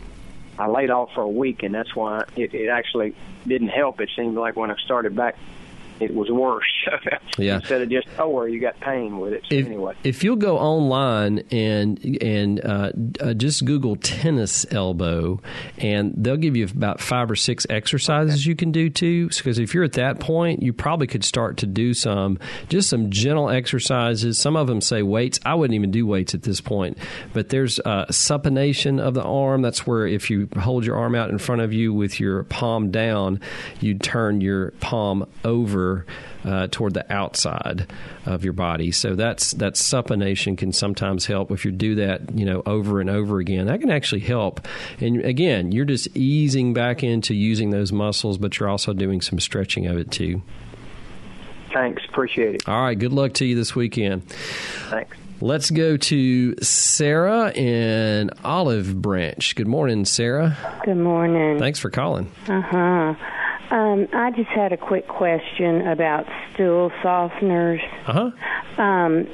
[0.60, 4.02] I laid off for a week, and that's why it, it actually didn't help.
[4.02, 5.36] It seemed like when I started back
[6.00, 6.88] it was worse.
[7.38, 7.56] yeah.
[7.56, 9.44] Instead of just oh, you got pain with it.
[9.50, 15.42] So if, anyway, if you'll go online and and uh, uh, just Google tennis elbow,
[15.78, 18.50] and they'll give you about five or six exercises okay.
[18.50, 19.28] you can do too.
[19.30, 23.10] Because if you're at that point, you probably could start to do some just some
[23.10, 24.38] gentle exercises.
[24.38, 25.40] Some of them say weights.
[25.46, 26.98] I wouldn't even do weights at this point,
[27.34, 29.62] but there's uh, supination of the arm.
[29.62, 32.92] That's where if you hold your arm out in front of you with your palm
[32.92, 33.40] down,
[33.80, 35.87] you turn your palm over
[36.46, 37.92] uh, toward the outside
[38.26, 38.92] of your body.
[38.92, 43.10] So that's that supination can sometimes help if you do that, you know, over and
[43.10, 43.68] over again.
[43.68, 44.66] That can actually help.
[45.00, 49.40] And again, you're just easing back into using those muscles, but you're also doing some
[49.40, 50.42] stretching of it too.
[51.74, 52.68] Thanks, appreciate it.
[52.68, 54.28] All right, good luck to you this weekend.
[54.90, 55.18] Thanks.
[55.40, 59.56] Let's go to Sarah in Olive Branch.
[59.56, 60.58] Good morning, Sarah.
[60.84, 61.60] Good morning.
[61.60, 62.32] Thanks for calling.
[62.48, 63.14] Uh huh.
[63.70, 67.84] Um, I just had a quick question about stool softeners.
[68.06, 68.32] Uh
[68.78, 68.82] huh.
[68.82, 69.28] Um,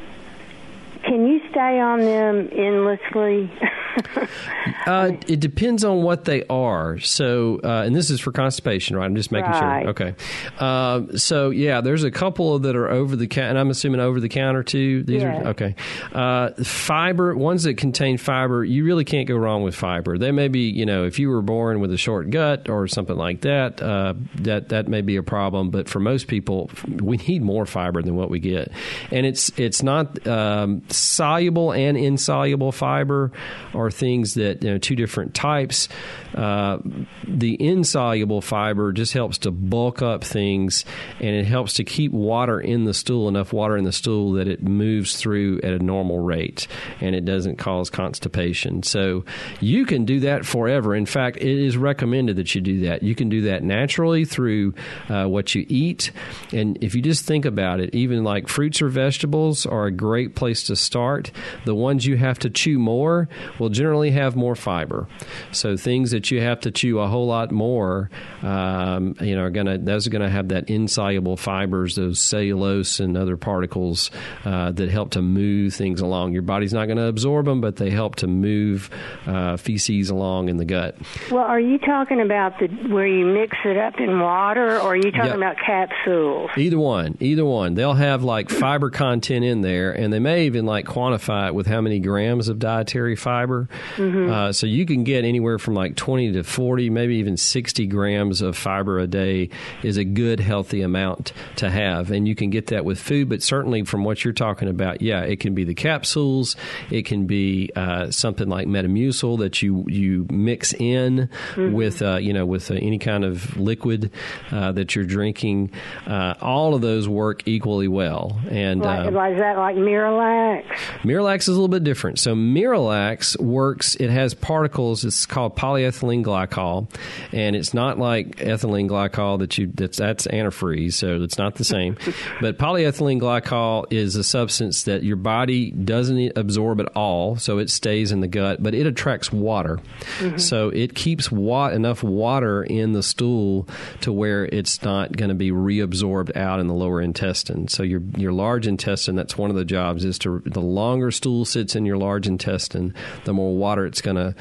[1.03, 3.51] can you stay on them endlessly?
[4.87, 6.99] uh, it depends on what they are.
[6.99, 9.05] So, uh, and this is for constipation, right?
[9.05, 9.83] I'm just making right.
[9.83, 9.89] sure.
[9.91, 10.15] Okay.
[10.57, 14.19] Uh, so, yeah, there's a couple that are over the counter, and I'm assuming over
[14.19, 15.03] the counter too.
[15.03, 15.43] These yes.
[15.43, 15.75] are okay.
[16.11, 20.17] Uh, fiber, ones that contain fiber, you really can't go wrong with fiber.
[20.17, 23.17] They may be, you know, if you were born with a short gut or something
[23.17, 25.69] like that, uh, that that may be a problem.
[25.69, 26.69] But for most people,
[27.01, 28.71] we need more fiber than what we get,
[29.11, 33.31] and it's it's not um, soluble and insoluble fiber
[33.73, 35.89] are things that you know two different types.
[36.35, 36.79] Uh,
[37.27, 40.85] the insoluble fiber just helps to bulk up things,
[41.19, 44.47] and it helps to keep water in the stool enough water in the stool that
[44.47, 46.67] it moves through at a normal rate,
[47.01, 48.83] and it doesn't cause constipation.
[48.83, 49.25] So
[49.59, 50.95] you can do that forever.
[50.95, 53.03] In fact, it is recommended that you do that.
[53.03, 54.73] You can do that naturally through
[55.09, 56.11] uh, what you eat,
[56.51, 60.35] and if you just think about it, even like fruits or vegetables are a great
[60.35, 61.31] place to start.
[61.65, 65.07] The ones you have to chew more will generally have more fiber.
[65.51, 68.09] So things that you have to chew a whole lot more,
[68.41, 73.17] um, you know, are gonna those are gonna have that insoluble fibers, those cellulose and
[73.17, 74.11] other particles
[74.45, 76.33] uh, that help to move things along.
[76.33, 78.89] Your body's not going to absorb them, but they help to move
[79.25, 80.95] uh, feces along in the gut.
[81.31, 84.95] Well, are you talking about the where you mix it up in water, or are
[84.95, 85.35] you talking Yep.
[85.37, 86.49] about capsules?
[86.57, 87.73] Either one, either one.
[87.75, 91.67] They'll have like fiber content in there, and they may even like quantify it with
[91.67, 93.67] how many grams of dietary fiber.
[93.97, 98.41] Uh, so you can get anywhere from like 20 to 40, maybe even 60 grams
[98.43, 99.49] of fiber a day
[99.81, 102.11] is a good, healthy amount to have.
[102.11, 105.21] And you can get that with food, but certainly from what you're talking about, yeah,
[105.21, 106.55] it can be the capsules,
[106.91, 112.31] it can be uh, something like Metamucil that you, you mix in with, uh, you
[112.31, 114.11] know, with uh, any kind of liquid
[114.51, 115.71] uh, that you're drinking.
[116.05, 118.39] Uh, all of those work equally well.
[118.51, 120.63] And Like, um, like is that like Miralax?
[121.01, 122.19] Miralax is a little bit different.
[122.19, 123.95] So Miralax works.
[123.95, 125.03] It has particles.
[125.03, 126.89] It's called polyethylene glycol,
[127.31, 130.93] and it's not like ethylene glycol that you that's that's antifreeze.
[130.93, 131.97] So it's not the same.
[132.41, 137.69] but polyethylene glycol is a substance that your body doesn't absorb at all, so it
[137.69, 139.79] stays in the gut, but it attracts water.
[140.19, 140.37] Mm-hmm.
[140.37, 143.67] So it keeps wa- enough water in the stool
[144.01, 147.67] to where it's not going to be reabsorbed out in the lower intestine.
[147.67, 151.45] So your your large intestine, that's one of the jobs is to the longer stool
[151.45, 152.93] sits in your large intestine,
[153.25, 154.35] the more water it's going to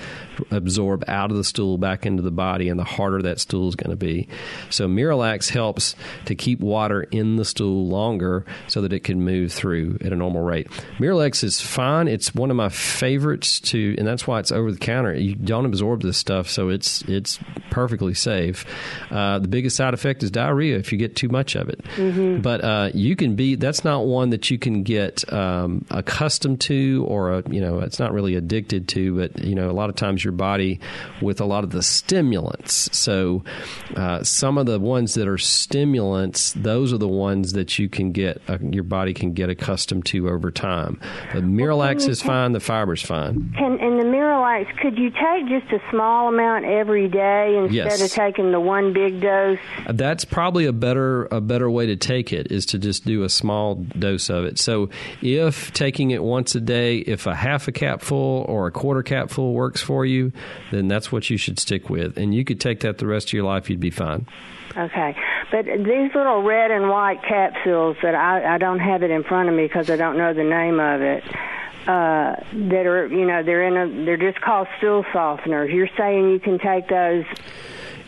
[0.51, 3.77] absorb out of the stool back into the body, and the harder that stool is
[3.77, 4.27] going to be.
[4.71, 9.53] So Miralax helps to keep water in the stool longer so that it can move
[9.53, 10.69] through at a normal rate.
[10.99, 12.09] Miralax is fine.
[12.09, 15.13] It's one of my favorites to, and that's why it's over the counter.
[15.15, 17.39] You don't absorb this stuff, so it's it's
[17.71, 18.65] perfectly safe.
[19.11, 21.81] Uh, the biggest side effect is diarrhea if you get too much of it.
[22.43, 23.57] But uh, you can be.
[23.57, 27.99] That's not one that you can get um, accustomed to, or a, you know, it's
[27.99, 29.17] not really addicted to.
[29.17, 30.81] But you know, a lot of times your body
[31.21, 32.89] with a lot of the stimulants.
[32.97, 33.45] So
[33.97, 38.13] uh, some of the ones that are stimulants, those are the ones that you can
[38.13, 38.41] get.
[38.49, 41.01] Uh, your body can get accustomed to over time.
[41.35, 42.53] The Miralax is fine.
[42.53, 43.53] The fiber's fine.
[43.59, 48.03] Can in the Miralax, could you take just a small amount every day instead Yes.
[48.03, 49.59] of taking the one big dose?
[49.89, 53.29] That's probably a better a better way to take it is to just do a
[53.29, 54.59] small dose of it.
[54.59, 59.03] So if taking it once a day, if a half a capful or a quarter
[59.03, 60.33] capful works for you,
[60.71, 62.17] then that's what you should stick with.
[62.17, 64.27] And you could take that the rest of your life, you'd be fine.
[64.77, 65.15] Okay,
[65.51, 69.51] but these little red and white capsules that I, I don't have it in front
[69.51, 71.25] of me because I don't know the name of it.
[71.83, 72.37] Uh,
[72.71, 75.75] that are you know they're in a they're just called stool softeners.
[75.75, 77.25] You're saying you can take those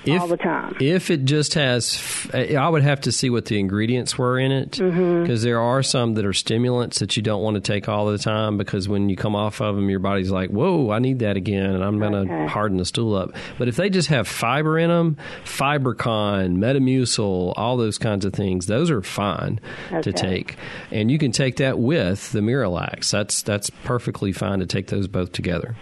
[0.07, 0.77] If, all the time.
[0.81, 4.53] If it just has, f- I would have to see what the ingredients were in
[4.53, 5.43] it because Mm-hmm.
[5.45, 8.59] there are some that are stimulants that you don't want to take all the time
[8.59, 11.71] because when you come off of them, your body's like, "Whoa, I need that again,"
[11.71, 12.47] and I'm going to Okay.
[12.47, 13.33] harden the stool up.
[13.59, 18.67] But if they just have fiber in them, Fibercon, Metamucil, all those kinds of things,
[18.67, 19.61] those are fine
[20.03, 20.57] to take,
[20.90, 23.11] and you can take that with the Miralax.
[23.11, 25.75] That's that's perfectly fine to take those both together.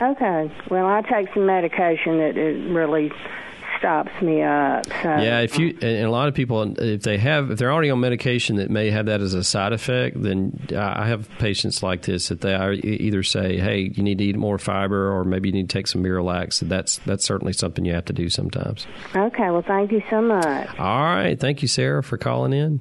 [0.00, 0.50] Okay.
[0.70, 3.12] Well, I take some medication that it really
[3.84, 4.86] stops me up.
[4.86, 7.90] So Yeah, if you and a lot of people, if they have, if they're already
[7.90, 12.02] on medication that may have that as a side effect, then I have patients like
[12.02, 15.52] this that they either say, "Hey, you need to eat more fiber," or maybe you
[15.52, 16.60] need to take some Miralax.
[16.66, 18.86] That's that's certainly something you have to do sometimes.
[19.14, 19.50] Okay.
[19.50, 20.68] Well, thank you so much.
[20.78, 22.80] All right, thank you, Sarah, for calling in.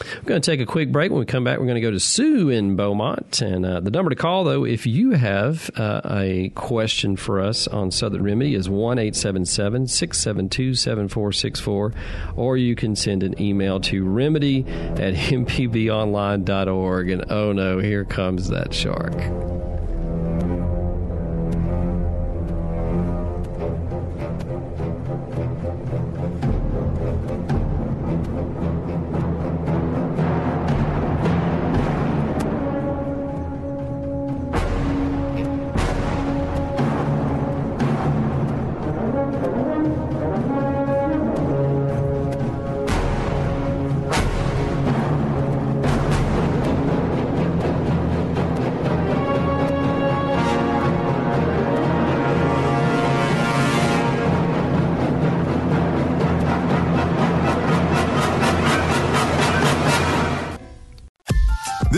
[0.00, 1.10] We're going to take a quick break.
[1.10, 3.40] When we come back, we're going to go to Sue in Beaumont.
[3.40, 7.66] And uh, the number to call, though, if you have uh, a question for us
[7.68, 11.92] on Southern Remedy, is 1 877 672 7464.
[12.36, 17.10] Or you can send an email to remedy at mpbonline.org.
[17.10, 19.75] And oh no, here comes that shark.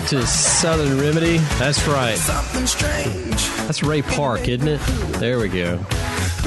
[0.00, 1.36] Back to Southern Remedy.
[1.56, 2.16] That's right.
[2.16, 3.48] Something strange.
[3.66, 4.80] That's Ray Park, isn't it?
[5.20, 5.78] There we go.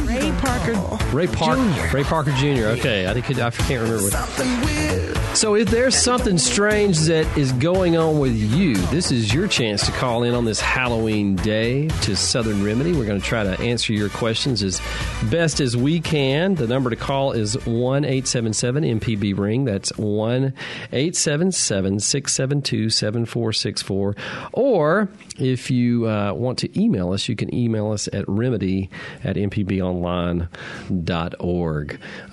[0.01, 0.73] Ray Parker.
[1.15, 2.75] Ray Park, Ray Parker Jr.
[2.77, 4.03] Okay, I think I can't remember.
[4.03, 5.26] What.
[5.38, 9.86] So, if there's something strange that is going on with you, this is your chance
[9.86, 12.93] to call in on this Halloween day to Southern Remedy.
[12.93, 14.82] We're going to try to answer your questions as
[15.30, 16.56] best as we can.
[16.56, 19.65] The number to call is one eight seven seven MPB ring.
[19.65, 20.56] That's one
[20.91, 24.15] eight seven seven six seven two seven four six four.
[24.54, 28.89] Or if you uh, want to email us, you can email us at remedy
[29.23, 30.50] at mpbonline.org.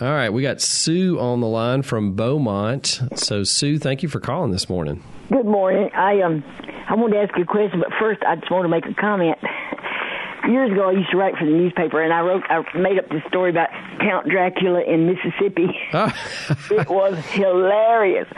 [0.01, 2.93] All right, we got Sue on the line from Beaumont.
[3.14, 5.02] So, Sue, thank you for calling this morning.
[5.30, 5.90] Good morning.
[5.94, 6.44] I um
[6.88, 8.94] I wanted to ask you a question, but first I just want to make a
[8.94, 9.38] comment.
[10.48, 13.09] Years ago, I used to write for the newspaper, and I wrote I made up
[13.09, 15.74] this story about Count Dracula in Mississippi.
[16.70, 18.28] it was hilarious,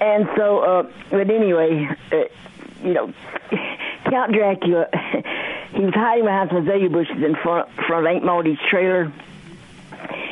[0.00, 2.16] and so uh, but anyway, uh,
[2.84, 3.12] you know,
[4.04, 4.86] Count Dracula.
[5.70, 9.12] He was hiding behind some azalea bushes in front, front of Aunt Maudie's trailer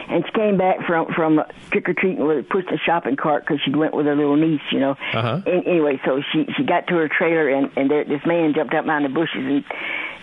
[0.09, 3.61] and she came back from from trick or treating with pushed a shopping cart because
[3.65, 4.97] she went with her little niece, you know.
[5.13, 5.41] Uh-huh.
[5.47, 8.75] And anyway, so she she got to her trailer and and there, this man jumped
[8.75, 9.65] up behind the bushes and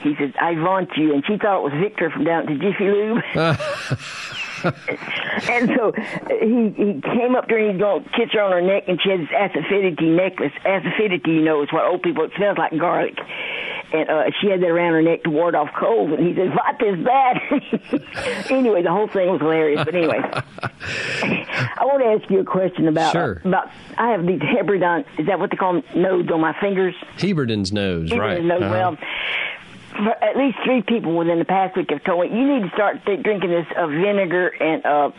[0.02, 2.86] he said, "I want you," and she thought it was Victor from down the Jiffy
[2.86, 3.24] Lube.
[4.64, 5.92] and so
[6.40, 8.84] he he came up to her and he's going to kiss her on her neck,
[8.88, 9.20] and she had
[9.52, 10.54] this acidity necklace.
[10.64, 12.24] Acidity, you know, is what old people.
[12.24, 13.18] It smells like garlic.
[13.94, 16.12] And uh, she had that around her neck to ward off cold.
[16.14, 19.84] And he said, "What is that?" anyway, the whole thing was hilarious.
[19.86, 23.42] But anyway, I want to ask you a question about Sure.
[23.46, 23.70] about.
[23.98, 25.06] I have these Hebridean.
[25.20, 25.84] Is that what they call them?
[25.96, 26.96] Nodes on my fingers.
[27.18, 28.44] Heberden's nose, right?
[28.44, 28.64] Nodes.
[28.64, 28.74] Uh-huh.
[28.74, 28.98] Well,
[30.22, 33.06] at least three people within the past week have told me you need to start
[33.06, 35.12] th- drinking this uh, vinegar and uh,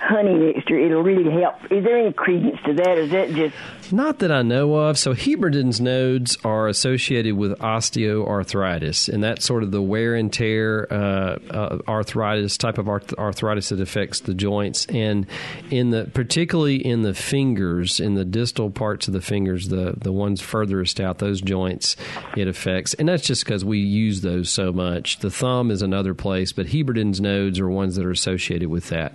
[0.00, 0.78] honey mixture.
[0.78, 1.56] It'll really help.
[1.70, 2.98] Is there any credence to that?
[2.98, 4.98] Is that just Not that I know of.
[4.98, 10.86] So Heberden's nodes are associated with osteoarthritis, and that's sort of the wear and tear
[10.92, 15.26] uh, uh, arthritis type of arth- arthritis that affects the joints, and
[15.70, 20.12] in the particularly in the fingers, in the distal parts of the fingers, the the
[20.12, 21.96] ones furthest out, those joints
[22.36, 25.18] it affects, and that's just because we use those so much.
[25.18, 29.14] The thumb is another place, but Heberden's nodes are ones that are associated with that.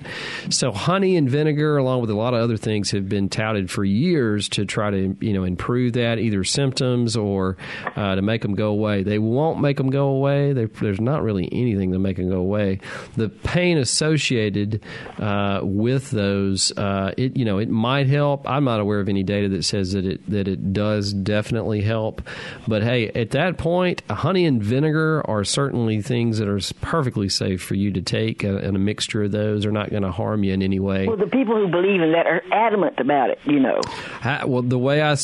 [0.49, 3.83] So honey and vinegar, along with a lot of other things, have been touted for
[3.83, 7.57] years to try to you know improve that either symptoms or
[7.95, 9.03] uh, to make them go away.
[9.03, 10.53] They won't make them go away.
[10.53, 12.79] They, there's not really anything to make them go away.
[13.15, 14.83] The pain associated
[15.19, 18.47] uh, with those, uh, it you know, it might help.
[18.49, 22.21] I'm not aware of any data that says that it that it does definitely help.
[22.67, 27.61] But hey, at that point, honey and vinegar are certainly things that are perfectly safe
[27.61, 30.53] for you to take, and a mixture of those are not going to harm you
[30.53, 31.07] in any way.
[31.07, 31.17] well?
[31.17, 33.39] The people who believe in that are adamant about it.
[33.45, 33.79] You know.
[34.23, 35.15] I, well, the way I,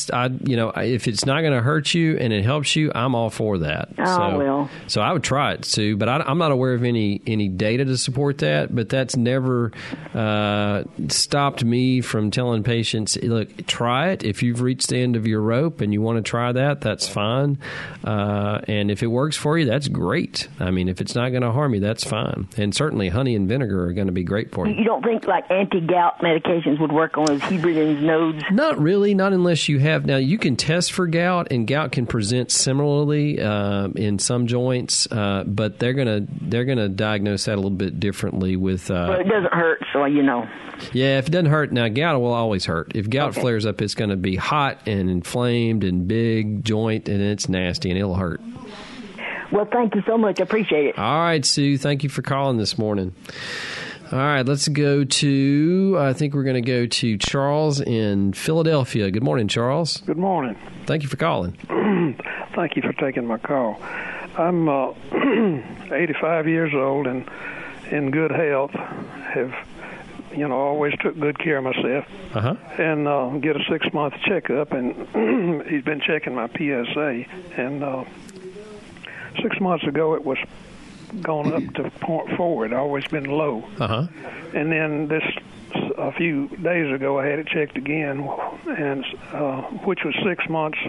[0.43, 3.29] you know, if it's not going to hurt you and it helps you, I'm all
[3.29, 3.89] for that.
[3.97, 4.69] Oh, so, well.
[4.87, 5.97] so I would try it, Sue.
[5.97, 8.73] But I, I'm not aware of any any data to support that.
[8.73, 9.71] But that's never
[10.13, 14.23] uh, stopped me from telling patients, look, try it.
[14.23, 17.07] If you've reached the end of your rope and you want to try that, that's
[17.07, 17.59] fine.
[18.03, 20.47] Uh, and if it works for you, that's great.
[20.59, 22.47] I mean, if it's not going to harm you, that's fine.
[22.57, 24.73] And certainly, honey and vinegar are going to be great for you.
[24.73, 28.43] You don't think like anti-gout medications would work on those Hebridean nodes?
[28.49, 30.07] Not really, not unless you have.
[30.07, 35.07] Now, you can test for gout, and gout can present similarly um, in some joints,
[35.11, 38.55] uh, but they're gonna they're gonna diagnose that a little bit differently.
[38.55, 40.47] With Well, uh, it doesn't hurt, so you know.
[40.93, 42.93] yeah, if it doesn't hurt, now gout will always hurt.
[42.95, 43.41] If gout Okay.
[43.41, 47.89] flares up, it's going to be hot and inflamed and big joint, and it's nasty
[47.89, 48.39] and it'll hurt.
[49.51, 50.39] Well, thank you so much.
[50.39, 50.97] I appreciate it.
[50.99, 53.13] All right, Sue, thank you for calling this morning.
[54.11, 55.97] All right, let's go to.
[55.99, 59.11] I think we're going to go to Charles in Philadelphia.
[59.11, 59.97] Good morning, Charles.
[59.97, 60.55] Good morning.
[60.85, 61.53] Thank you for calling.
[62.55, 63.81] Thank you for taking my call.
[64.37, 64.93] I'm uh,
[65.91, 67.29] 85 years old and
[67.91, 68.71] in good health.
[68.71, 69.53] Have
[70.35, 72.55] you know always took good care of myself Uh huh.
[72.77, 74.71] and uh, get a six month checkup.
[74.71, 77.25] And he's been checking my PSA.
[77.57, 78.05] And uh,
[79.41, 80.37] six months ago it was
[81.21, 82.65] gone up to point four.
[82.65, 83.63] It always been low.
[83.79, 84.07] Uh huh.
[84.53, 85.23] And then this
[85.97, 88.27] a few days ago, I had it checked again,
[88.67, 90.79] and uh, which was six months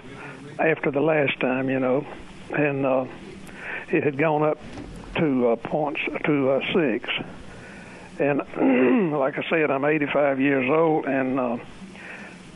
[0.59, 2.07] after the last time, you know,
[2.51, 3.05] and uh,
[3.90, 4.59] it had gone up
[5.16, 7.11] to uh, points to uh, six.
[8.18, 11.57] And like I said, I'm 85 years old, and uh,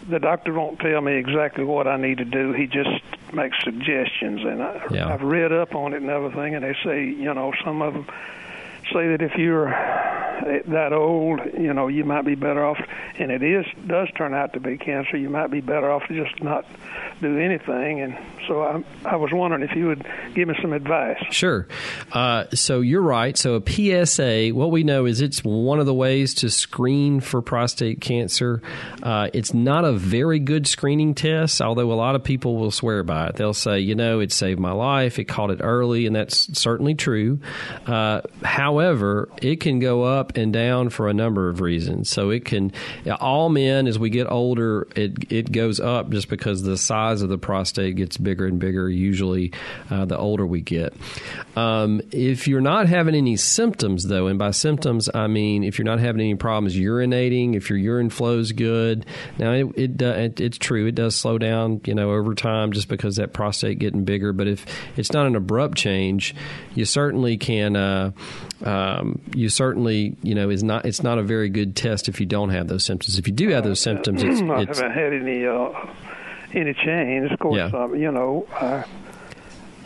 [0.08, 2.52] the doctor won't tell me exactly what I need to do.
[2.52, 3.02] He just
[3.34, 5.12] makes suggestions, and I, Yeah.
[5.12, 6.54] I've read up on it and everything.
[6.54, 8.06] And they say, you know, some of them
[8.92, 9.68] say that if you're
[10.66, 12.78] that old, you know, you might be better off,
[13.18, 15.16] and it is does turn out to be cancer.
[15.16, 16.64] You might be better off to just not
[17.22, 18.00] do anything.
[18.00, 21.22] And so I, I was wondering if you would give me some advice.
[21.30, 21.66] Sure.
[22.10, 23.36] Uh, so you're right.
[23.38, 27.40] So a PSA, what we know is it's one of the ways to screen for
[27.40, 28.60] prostate cancer.
[29.02, 33.02] Uh, it's not a very good screening test, although a lot of people will swear
[33.02, 33.36] by it.
[33.36, 36.94] They'll say, you know, it saved my life, it caught it early, and that's certainly
[36.94, 37.38] true.
[37.86, 42.08] Uh, however, it can go up and down for a number of reasons.
[42.10, 42.72] So it can,
[43.20, 47.28] all men, as we get older, it, it goes up just because the size of
[47.28, 49.52] the prostate gets bigger and bigger, usually
[49.90, 50.94] uh, the older we get.
[51.56, 55.84] Um, if you're not having any symptoms, though, and by symptoms, I mean if you're
[55.86, 59.06] not having any problems urinating, if your urine flow's good,
[59.38, 62.72] now it, it, do- it it's true, it does slow down, you know, over time
[62.72, 64.32] just because that prostate getting bigger.
[64.32, 64.66] But if
[64.96, 66.34] it's not an abrupt change,
[66.74, 68.12] you certainly can, uh,
[68.64, 72.26] um, you certainly, you know, is not, it's not a very good test if you
[72.26, 73.18] don't have those symptoms.
[73.18, 75.70] If you do have those symptoms, it's, I it's haven't had any uh,
[76.54, 77.30] any change.
[77.32, 77.66] Of course, Yeah.
[77.82, 78.84] um, you know, I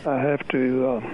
[0.05, 1.13] I have to uh,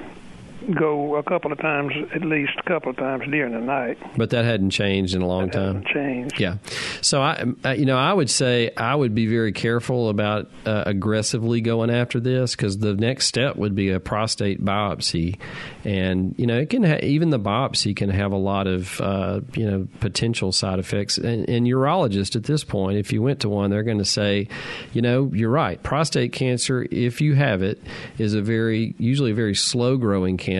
[0.72, 3.98] go a couple of times, at least a couple of times during the night.
[4.18, 5.84] but that hadn't changed in a long time.
[5.94, 6.40] Change.
[6.40, 6.58] Yeah.
[7.02, 11.62] So I, you know, I would say I would be very careful about uh, aggressively
[11.62, 15.38] going after this because the next step would be a prostate biopsy,
[15.84, 19.42] and you know, it can ha- even the biopsy can have a lot of uh,
[19.56, 21.18] you know potential side effects.
[21.18, 24.48] And, and urologists at this point, if you went to one, they're going to say,
[24.94, 25.82] you know, you're right.
[25.82, 27.82] Prostate cancer, if you have it,
[28.18, 30.53] is a very usually a very slow growing cancer,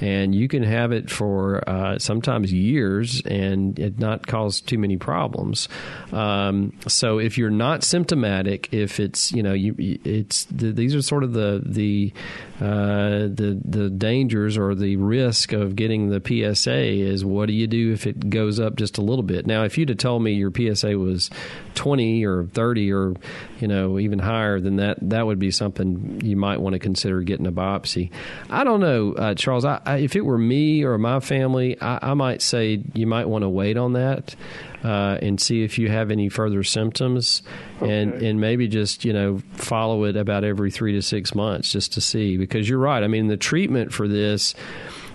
[0.00, 4.96] and you can have it for uh, sometimes years and it not cause too many
[4.96, 5.68] problems.
[6.12, 11.02] Um, so if you're not symptomatic, if it's you know you it's the, these are
[11.02, 12.12] sort of the the
[12.60, 17.66] uh, the the dangers or the risk of getting the PSA is what do you
[17.66, 19.46] do if it goes up just a little bit?
[19.46, 21.30] Now, if you'd have told me your PSA was
[21.74, 23.14] 20 or 30 or
[23.60, 27.22] you know even higher than that, that would be something you might want to consider
[27.22, 28.10] getting a biopsy.
[28.50, 29.64] I don't know, uh, Charles.
[29.64, 33.26] I, I, if it were me or my family, I, I might say you might
[33.26, 34.36] want to wait on that.
[34.82, 37.42] Uh, and see if you have any further symptoms,
[37.82, 41.92] and and maybe just you know follow it about every three to six months just
[41.92, 43.02] to see because you're right.
[43.04, 44.54] I mean the treatment for this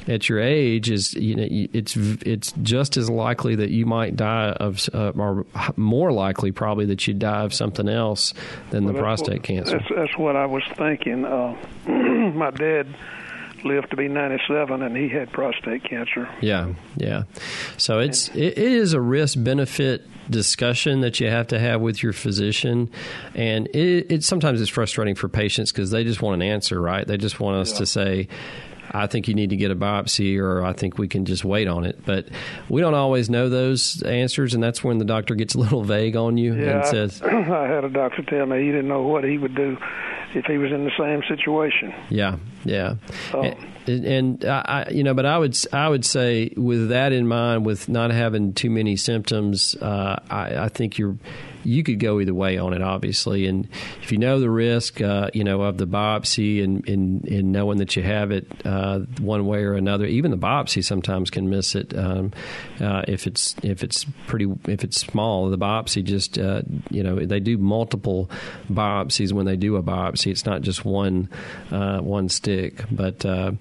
[0.08, 4.50] at your age is you know it's it's just as likely that you might die
[4.52, 5.48] of uh, or
[5.78, 8.36] more likely probably that you die of something else
[8.70, 9.80] than the Well, that's prostate what- cancer.
[9.80, 11.26] That's, that's what I was thinking.
[11.26, 11.56] Uh,
[11.88, 12.86] my dad
[13.66, 16.30] lived to be 97, and he had prostate cancer.
[16.42, 17.24] Yeah, yeah.
[17.78, 22.02] So it's it, it is a risk benefit discussion that you have to have with
[22.02, 22.90] your physician,
[23.34, 27.06] and it, it sometimes it's frustrating for patients because they just want an answer, right?
[27.06, 28.28] They just want us to say.
[28.92, 31.68] I think you need to get a biopsy, or I think we can just wait
[31.68, 32.06] on it.
[32.06, 32.28] But
[32.70, 36.16] we don't always know those answers, and that's when the doctor gets a little vague
[36.16, 39.02] on you Yeah, and I- says, I had a doctor tell me he didn't know
[39.02, 39.76] what he would do
[40.36, 41.94] if he was in the same situation.
[42.10, 42.96] Yeah, yeah,
[43.34, 43.44] Oh.
[43.88, 47.28] and, and I, I- you know, but I would I would say with that in
[47.28, 51.18] mind, with not having too many symptoms, uh, I, I think you're
[51.66, 53.68] you could go either way on it, obviously, and
[54.02, 58.04] if you know the risk, uh, you know, of the biopsy and knowing that you
[58.04, 62.32] have it uh, one way or another, even the biopsy sometimes can miss it um,
[62.80, 65.50] uh, if it's if it's pretty if it's small.
[65.50, 68.30] The biopsy just uh, you know they do multiple
[68.72, 70.32] biopsies when they do a biopsy.
[70.32, 71.30] It's not just one
[71.72, 72.84] uh, one stick.
[72.92, 73.54] But uh,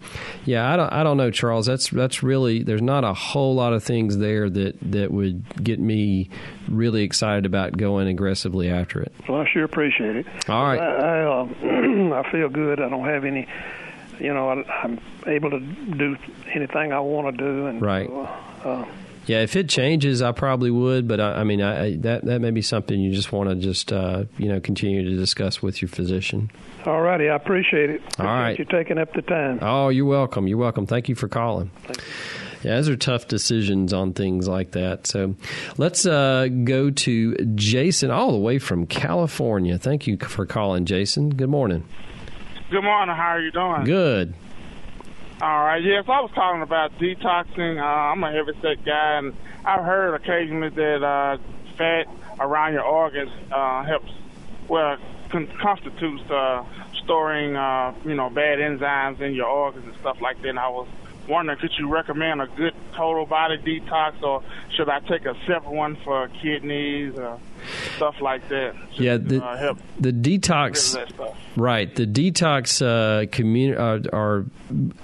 [0.45, 1.67] yeah, I don't I don't know, Charles.
[1.67, 5.81] That's that's really there's not a whole lot of things there that that would get
[5.81, 6.29] me
[6.69, 9.13] really excited about going aggressively after it.
[9.29, 10.27] Well, I sure appreciate it.
[10.49, 10.81] All right.
[10.81, 12.81] I I, uh, I feel good.
[12.81, 13.47] I don't have any.
[14.21, 16.17] You know, I, I'm able to do
[16.53, 18.09] anything I want to do, and Right.
[18.09, 18.85] uh, uh,
[19.27, 21.09] Yeah, if it changes, I probably would.
[21.09, 23.57] But I, I mean, I, I, that that may be something you just want to
[23.57, 26.51] just uh, you know continue to discuss with your physician.
[26.87, 28.03] all righty, I appreciate it.
[28.21, 28.59] All Appreciate right.
[28.61, 29.59] you taking up the time.
[29.63, 30.47] Oh, you're welcome.
[30.47, 30.87] You're welcome.
[30.87, 31.71] Thank you for calling.
[32.65, 35.07] Yeah, those are tough decisions on things like that.
[35.07, 35.35] So
[35.77, 39.77] let's uh, go to Jason, all the way from California.
[39.77, 41.31] Thank you for calling, Jason.
[41.31, 41.87] Good morning.
[42.71, 43.15] Good morning.
[43.15, 43.85] How are you doing?
[43.85, 44.35] Good.
[45.43, 45.83] All right.
[45.83, 47.79] Yes, I was talking about detoxing.
[47.79, 51.37] Uh, I'm a heavy set guy, and I've heard occasionally that uh,
[51.77, 52.07] fat
[52.41, 54.11] around your organs uh, helps,
[54.69, 54.97] well,
[55.29, 56.65] con- constitutes uh,
[57.03, 60.49] storing, uh, you know, bad enzymes in your organs and stuff like that.
[60.49, 60.89] And I was
[61.29, 64.43] wondering, could you recommend a good total body detox, or
[64.77, 67.41] should I take a separate one for kidneys or
[67.97, 68.75] stuff like that?
[68.93, 70.97] Yeah, the, uh, the detox.
[71.57, 74.01] Right, the detox uh, community are.
[74.13, 74.47] are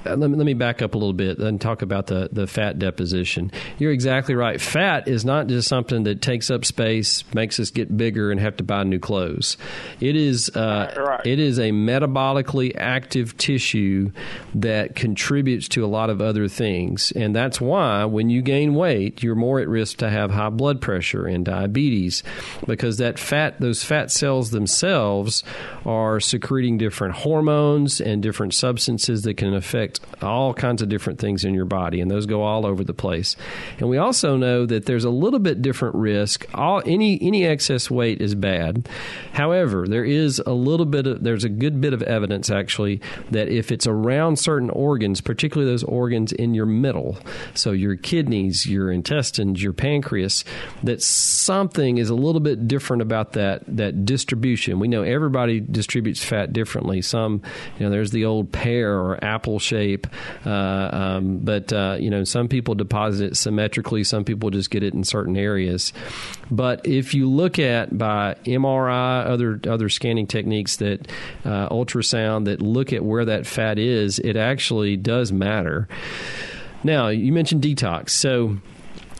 [0.04, 2.78] let, me, let me back up a little bit and talk about the, the fat
[2.78, 3.52] deposition.
[3.78, 4.60] You're exactly right.
[4.60, 8.56] Fat is not just something that takes up space, makes us get bigger, and have
[8.56, 9.56] to buy new clothes.
[10.00, 11.24] It is uh, Right.
[11.24, 14.10] it is a metabolically active tissue
[14.54, 19.22] that contributes to a lot of other things, and that's why when you gain weight,
[19.22, 22.24] you're more at risk to have high blood pressure and diabetes
[22.66, 25.42] because that fat, those fat cells themselves,
[25.84, 31.44] are secreting different hormones and different substances that can affect all kinds of different things
[31.44, 33.36] in your body, and those go all over the place.
[33.78, 36.46] And we also know that there's a little bit different risk.
[36.54, 38.88] All any any excess weight is bad.
[39.32, 43.48] However, there is a little bit of there's a good bit of evidence actually that
[43.48, 47.18] if it's around certain organs, particularly those organs in your middle,
[47.54, 50.44] so your kidneys, your intestines, your pancreas,
[50.82, 54.78] that something is a little bit different about that that distribution.
[54.78, 57.02] We know everybody distributes fat differently.
[57.02, 57.42] Some,
[57.78, 60.06] you know, there's the old pear or apple shape,
[60.44, 60.50] uh,
[60.92, 64.04] um, but uh, you know, some people deposit it symmetrically.
[64.04, 65.92] Some people just get it in certain areas.
[66.50, 71.08] But if you look at by MRI, other other scanning techniques that
[71.44, 75.88] uh, ultrasound that look at where that fat is, it actually does matter.
[76.82, 78.10] Now, you mentioned detox.
[78.10, 78.56] So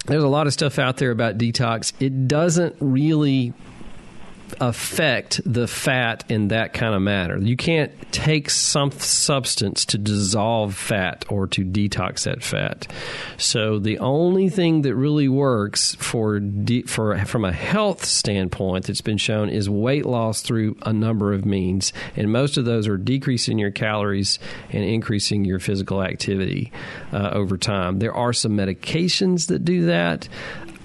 [0.07, 1.93] there's a lot of stuff out there about detox.
[2.01, 3.53] It doesn't really
[4.61, 7.39] affect the fat in that kind of manner.
[7.39, 12.87] You can't take some substance to dissolve fat or to detox that fat.
[13.37, 19.01] So the only thing that really works for de- for from a health standpoint that's
[19.01, 22.97] been shown is weight loss through a number of means, and most of those are
[22.97, 24.39] decreasing your calories
[24.71, 26.73] and increasing your physical activity
[27.13, 27.99] uh, over time.
[27.99, 30.29] There are some medications that do that.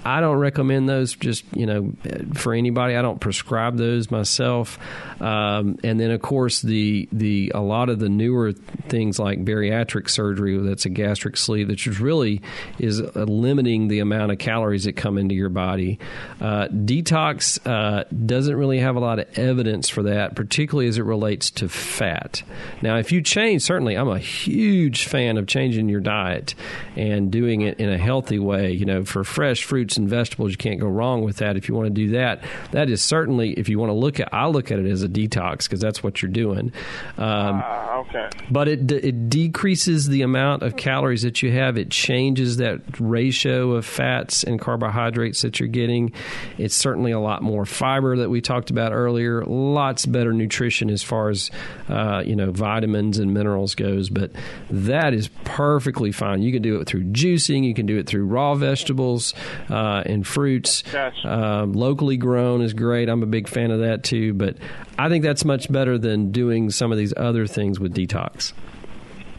[0.06, 1.92] I don't recommend those just you know
[2.34, 2.94] for anybody.
[2.94, 4.78] I don't prescribe those myself.
[5.20, 10.08] Um, and then of course the the a lot of the newer things like bariatric
[10.08, 12.40] surgery that's a gastric sleeve that really
[12.78, 15.98] is limiting the amount of calories that come into your body.
[16.40, 21.04] Uh, detox uh, doesn't really have a lot of evidence for that, particularly as it
[21.04, 22.42] relates to fat.
[22.82, 26.54] Now, if you change, certainly I'm a huge fan of changing your diet
[26.94, 28.72] and doing it in a healthy way.
[28.72, 31.56] You know, for fresh fruits and vegetables, you can't go wrong with that.
[31.56, 32.42] If you want to do that,
[32.72, 34.32] that is certainly if you want to look at.
[34.32, 36.72] I look at it as a detox because that's what you're doing.
[37.18, 38.28] Um, Uh, okay.
[38.50, 41.76] but it it decreases the amount of calories that you have.
[41.76, 46.12] It changes that ratio of fats and carbohydrates that you're getting.
[46.58, 49.44] It's certainly a lot more fiber that we talked about earlier.
[49.44, 51.50] Lots better nutrition as far as
[51.88, 54.08] uh, you know vitamins and minerals goes.
[54.08, 54.32] But
[54.70, 56.42] that is perfectly fine.
[56.42, 57.64] You can do it through juicing.
[57.64, 59.34] You can do it through raw vegetables
[59.70, 60.82] uh, and fruits.
[60.82, 61.28] Gotcha.
[61.28, 63.08] Um, locally grown is great.
[63.08, 64.34] I'm a big fan of that too.
[64.34, 64.56] But
[64.98, 68.52] I think that's much better than doing some of these other things with detox.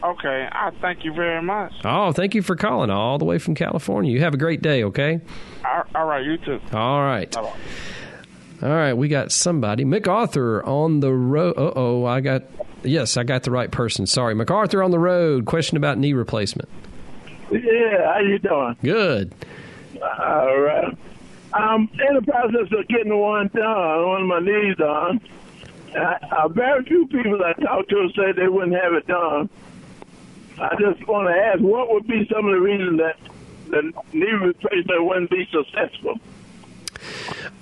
[0.02, 0.48] Okay.
[0.50, 1.72] I thank you very much.
[1.84, 4.12] Oh, thank you for calling all the way from California.
[4.12, 5.20] You have a great day, okay?
[5.64, 6.24] All- all right.
[6.24, 6.60] You too.
[6.72, 7.30] All right.
[7.32, 7.52] Bye-bye.
[8.60, 9.84] All right, we got somebody.
[9.84, 11.54] MacArthur on the road.
[11.56, 12.42] Uh oh, I got.
[12.82, 14.04] Yes, I got the right person.
[14.06, 14.34] Sorry.
[14.34, 15.46] MacArthur on the road.
[15.46, 16.68] Question about knee replacement.
[17.52, 18.76] Yeah, how you doing?
[18.82, 19.32] Good.
[20.02, 20.96] All right.
[21.54, 25.20] I'm in the process of getting one done, one of my knees done.
[25.98, 29.48] I, uh, very few people I talked to said they wouldn't have it done.
[30.60, 33.16] I just want to ask, what would be some of the reasons that
[33.70, 36.18] the knee replacement wouldn't be successful?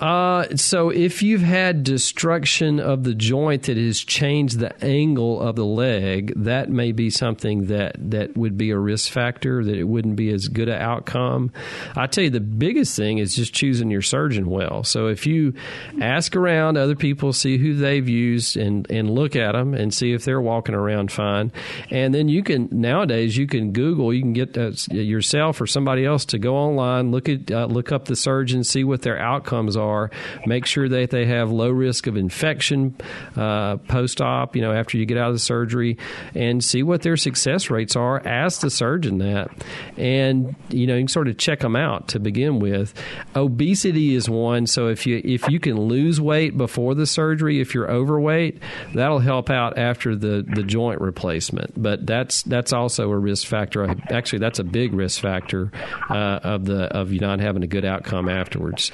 [0.01, 5.57] Uh, so if you've had destruction of the joint that has changed the angle of
[5.57, 9.85] the leg, that may be something that, that would be a risk factor, that it
[9.85, 11.51] wouldn't be as good an outcome.
[11.97, 14.85] I tell you, the biggest thing is just choosing your surgeon well.
[14.85, 15.55] So if you
[16.01, 20.13] ask around other people, see who they've used and, and look at them and see
[20.13, 21.53] if they're walking around fine.
[21.91, 26.05] And then you can, nowadays, you can Google, you can get uh, yourself or somebody
[26.05, 29.77] else to go online, look at, uh, look up the surgeon, see what their outcomes
[29.77, 30.11] are.
[30.47, 32.97] Make sure that they have low risk of infection
[33.37, 35.99] uh, post op, you know, after you get out of the surgery,
[36.35, 38.27] and see what their success rates are.
[38.27, 39.51] Ask the surgeon that,
[39.97, 42.95] and you know, you can sort of check them out to begin with.
[43.35, 44.67] Obesity is one.
[44.67, 48.63] So if you if you can lose weight before the surgery, if you're overweight,
[48.95, 51.81] that'll help out after the the joint replacement.
[51.81, 53.95] But that's that's also a risk factor.
[54.11, 55.71] Actually, that's a big risk factor
[56.09, 58.91] uh, of the of you not having a good outcome afterwards.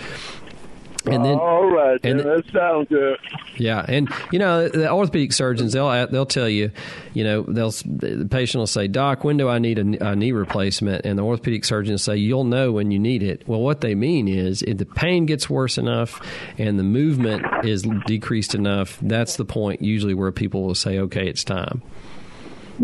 [1.05, 3.19] And then, all right, and that sounds good.
[3.57, 6.71] Yeah, and you know the orthopedic surgeons they'll uh, they'll tell you,
[7.13, 10.33] you know they'll the patient will say, "Doc, when do I need a, a knee
[10.33, 13.95] replacement?" And the orthopedic surgeons say, "You'll know when you need it." Well, what they
[13.95, 16.21] mean is if the pain gets worse enough
[16.57, 21.27] and the movement is decreased enough, that's the point usually where people will say, "Okay,
[21.29, 21.83] it's time."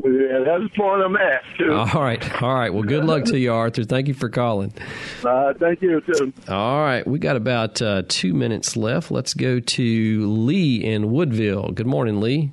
[0.04, 1.42] Yeah, that's the point I'm at.
[1.58, 1.72] Too.
[1.94, 2.72] All right, all right.
[2.72, 3.82] Well, good luck to you, Arthur.
[3.84, 4.72] Thank you for calling.
[5.24, 6.32] Uh, thank you too.
[6.48, 9.10] All right, we got about uh, two minutes left.
[9.10, 11.70] Let's go to Lee in Woodville.
[11.72, 12.52] Good morning, Lee.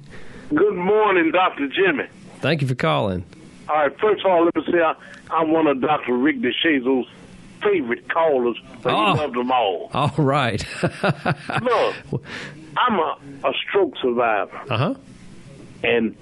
[0.53, 2.05] Good morning, Doctor Jimmy.
[2.39, 3.23] Thank you for calling.
[3.69, 4.93] All right, first of all, let me say I,
[5.31, 7.07] I'm one of Doctor Rick DeShazo's
[7.63, 9.13] favorite callers, Oh.
[9.13, 9.89] he loves them all.
[9.93, 10.63] All right.
[10.83, 12.23] Look,
[12.77, 14.93] I'm a, a stroke survivor, Uh huh.
[15.83, 16.15] and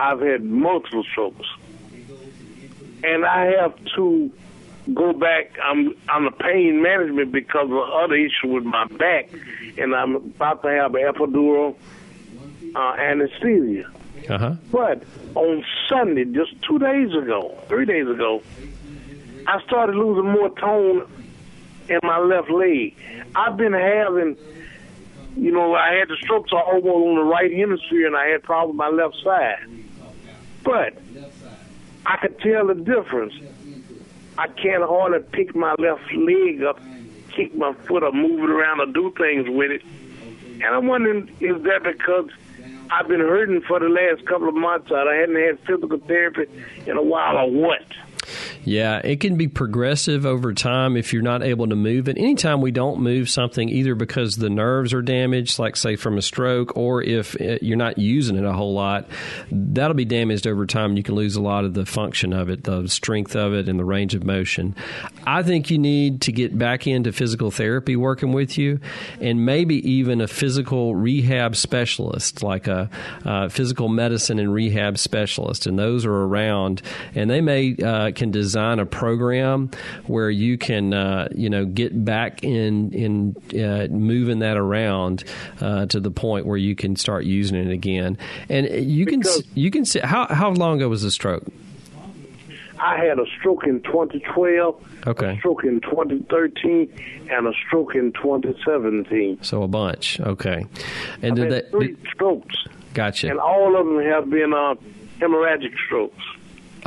[0.00, 1.46] I've had multiple strokes,
[3.02, 4.30] and I have to
[4.94, 5.58] go back.
[5.62, 9.30] I'm on the pain management because of other issue with my back,
[9.76, 11.76] and I'm about to have an epidural
[12.74, 13.90] uh, anesthesia.
[14.28, 14.54] Uh huh.
[14.70, 15.02] But
[15.34, 18.42] on Sunday, just two days ago, three days ago,
[19.46, 21.10] I started losing more tone
[21.88, 22.96] in my left leg.
[23.34, 24.36] I've been having,
[25.36, 28.78] you know, I had the strokes almost on the right hemisphere, and I had problems
[28.78, 29.58] with my left side.
[32.08, 33.34] I could tell the difference.
[34.38, 36.80] I can't hardly pick my left leg up,
[37.30, 39.82] kick my foot up, move it around, or do things with it.
[40.54, 42.30] And I'm wondering, is that because
[42.90, 44.90] I've been hurting for the last couple of months?
[44.90, 46.46] or I hadn't had physical therapy
[46.86, 47.84] in a while, or what?
[48.64, 52.18] Yeah, it can be progressive over time if you're not able to move it.
[52.18, 56.22] Anytime we don't move something, either because the nerves are damaged, like say from a
[56.22, 59.08] stroke, or if it, you're not using it a whole lot,
[59.50, 60.96] that'll be damaged over time.
[60.96, 63.78] You can lose a lot of the function of it, the strength of it, and
[63.78, 64.74] the range of motion.
[65.26, 68.80] I think you need to get back into physical therapy working with you,
[69.20, 72.90] and maybe even a physical rehab specialist, like a
[73.24, 76.82] uh, physical medicine and rehab specialist, and those are around,
[77.14, 79.70] and they may uh, can design a program
[80.06, 85.24] where you can uh, you know get back in in uh, moving that around
[85.60, 88.18] uh, to the point where you can start using it again,
[88.48, 89.22] and you can
[89.54, 91.44] you can see how how long ago was the stroke?
[92.80, 95.32] I had a stroke in 2012, Okay.
[95.34, 96.88] a stroke in 2013,
[97.28, 99.42] and a stroke in 2017.
[99.42, 100.20] So a bunch.
[100.20, 100.64] Okay.
[101.22, 101.70] And I've did that?
[101.72, 102.54] three strokes,
[102.94, 103.30] Gotcha.
[103.30, 104.74] and all of them have been uh,
[105.18, 106.22] hemorrhagic strokes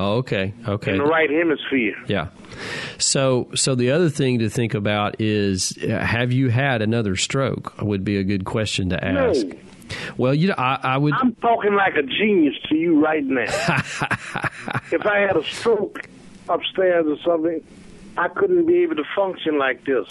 [0.01, 0.51] Oh, okay.
[0.67, 0.93] Okay.
[0.93, 1.95] in the right hemisphere.
[2.07, 2.29] Yeah.
[2.97, 7.79] So, so the other thing to think about is, uh, have you had another stroke?
[7.79, 9.45] Would be a good question to ask.
[9.45, 9.55] No.
[10.17, 11.13] Well, you know, I, I would.
[11.13, 13.43] I'm talking like a genius to you right now.
[14.91, 16.01] if I had a stroke
[16.49, 17.61] upstairs or something,
[18.17, 20.05] I couldn't be able to function like this.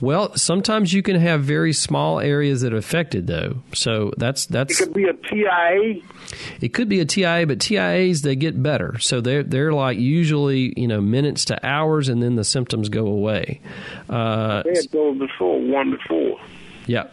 [0.00, 3.62] Well, sometimes you can have very small areas that are affected, though.
[3.72, 4.80] So that's that's.
[4.80, 6.02] It could be a TIA.
[6.60, 8.98] It could be a TIA, but TIAs they get better.
[8.98, 13.06] So they're they're like usually you know minutes to hours, and then the symptoms go
[13.06, 13.60] away.
[14.10, 16.40] Uh, I had those before, one before.
[16.86, 17.04] Yeah.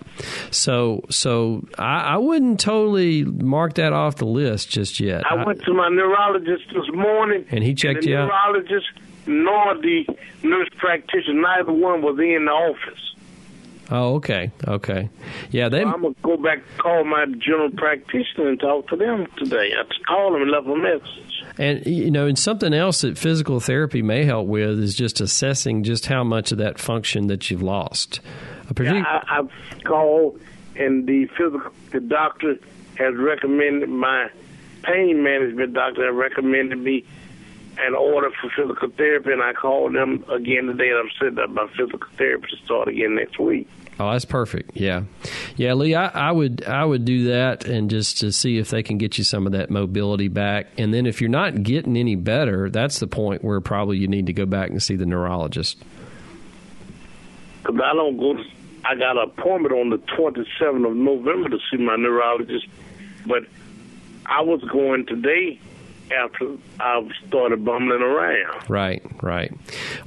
[0.49, 5.23] So so I, I wouldn't totally mark that off the list just yet.
[5.29, 8.29] I went to my neurologist this morning, And he checked the you out?
[9.25, 10.05] Nor the
[10.43, 13.15] nurse practitioner, neither one was in the office.
[13.91, 15.09] oh, okay, okay.
[15.51, 15.83] Yeah, they.
[15.83, 19.71] I'm gonna go back and call my general practitioner and talk to them today.
[19.77, 21.43] I just called them and left a message.
[21.57, 25.83] And you know, and something else that physical therapy may help with is just assessing
[25.83, 28.21] just how much of that function that you've lost.
[28.69, 30.39] A partic- I, I've called,
[30.75, 32.55] and the physical the doctor
[32.95, 34.29] has recommended my
[34.83, 37.05] pain management doctor has recommended me
[37.77, 41.49] an order for physical therapy, and I called them again today, and I'm setting up
[41.49, 43.67] my physical therapy to start again next week.
[43.99, 44.75] Oh, that's perfect.
[44.75, 45.03] Yeah,
[45.57, 45.93] yeah, Lee.
[45.93, 49.17] I, I would I would do that and just to see if they can get
[49.17, 50.67] you some of that mobility back.
[50.77, 54.25] And then if you're not getting any better, that's the point where probably you need
[54.25, 55.83] to go back and see the neurologist.
[57.61, 58.43] Because I don't go to,
[58.85, 62.65] I got an appointment on the 27th of November to see my neurologist,
[63.27, 63.43] but
[64.25, 65.59] I was going today
[66.11, 68.69] after I started bumbling around.
[68.69, 69.53] Right, right.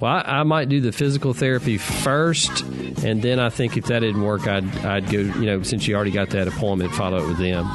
[0.01, 2.61] Well, I, I might do the physical therapy first,
[3.05, 5.19] and then I think if that didn't work, I'd I'd go.
[5.19, 7.67] You know, since you already got that appointment, follow up with them.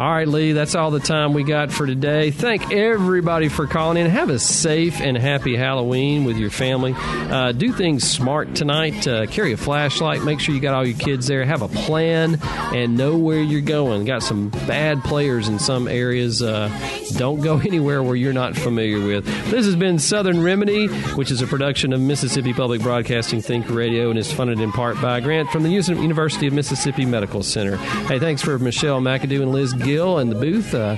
[0.00, 2.32] All right, Lee, that's all the time we got for today.
[2.32, 4.10] Thank everybody for calling in.
[4.10, 6.94] Have a safe and happy Halloween with your family.
[6.96, 9.06] Uh, do things smart tonight.
[9.06, 10.24] Uh, carry a flashlight.
[10.24, 11.44] Make sure you got all your kids there.
[11.44, 14.04] Have a plan and know where you're going.
[14.04, 16.42] Got some bad players in some areas.
[16.42, 16.68] Uh,
[17.16, 19.24] don't go anywhere where you're not familiar with.
[19.50, 24.10] This has been Southern Remedy, which is a production of Mississippi Public Broadcasting Think Radio
[24.10, 27.76] and is funded in part by a grant from the University of Mississippi Medical Center.
[27.76, 30.96] Hey, thanks for Michelle McAdoo and Liz Gill in the booth, uh,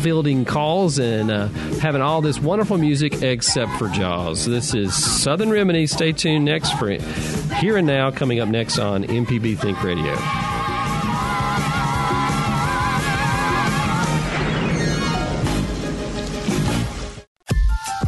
[0.00, 1.48] fielding calls and uh,
[1.80, 4.44] having all this wonderful music except for Jaws.
[4.46, 5.86] This is Southern Remedy.
[5.86, 10.51] Stay tuned next for Here and Now coming up next on MPB Think Radio.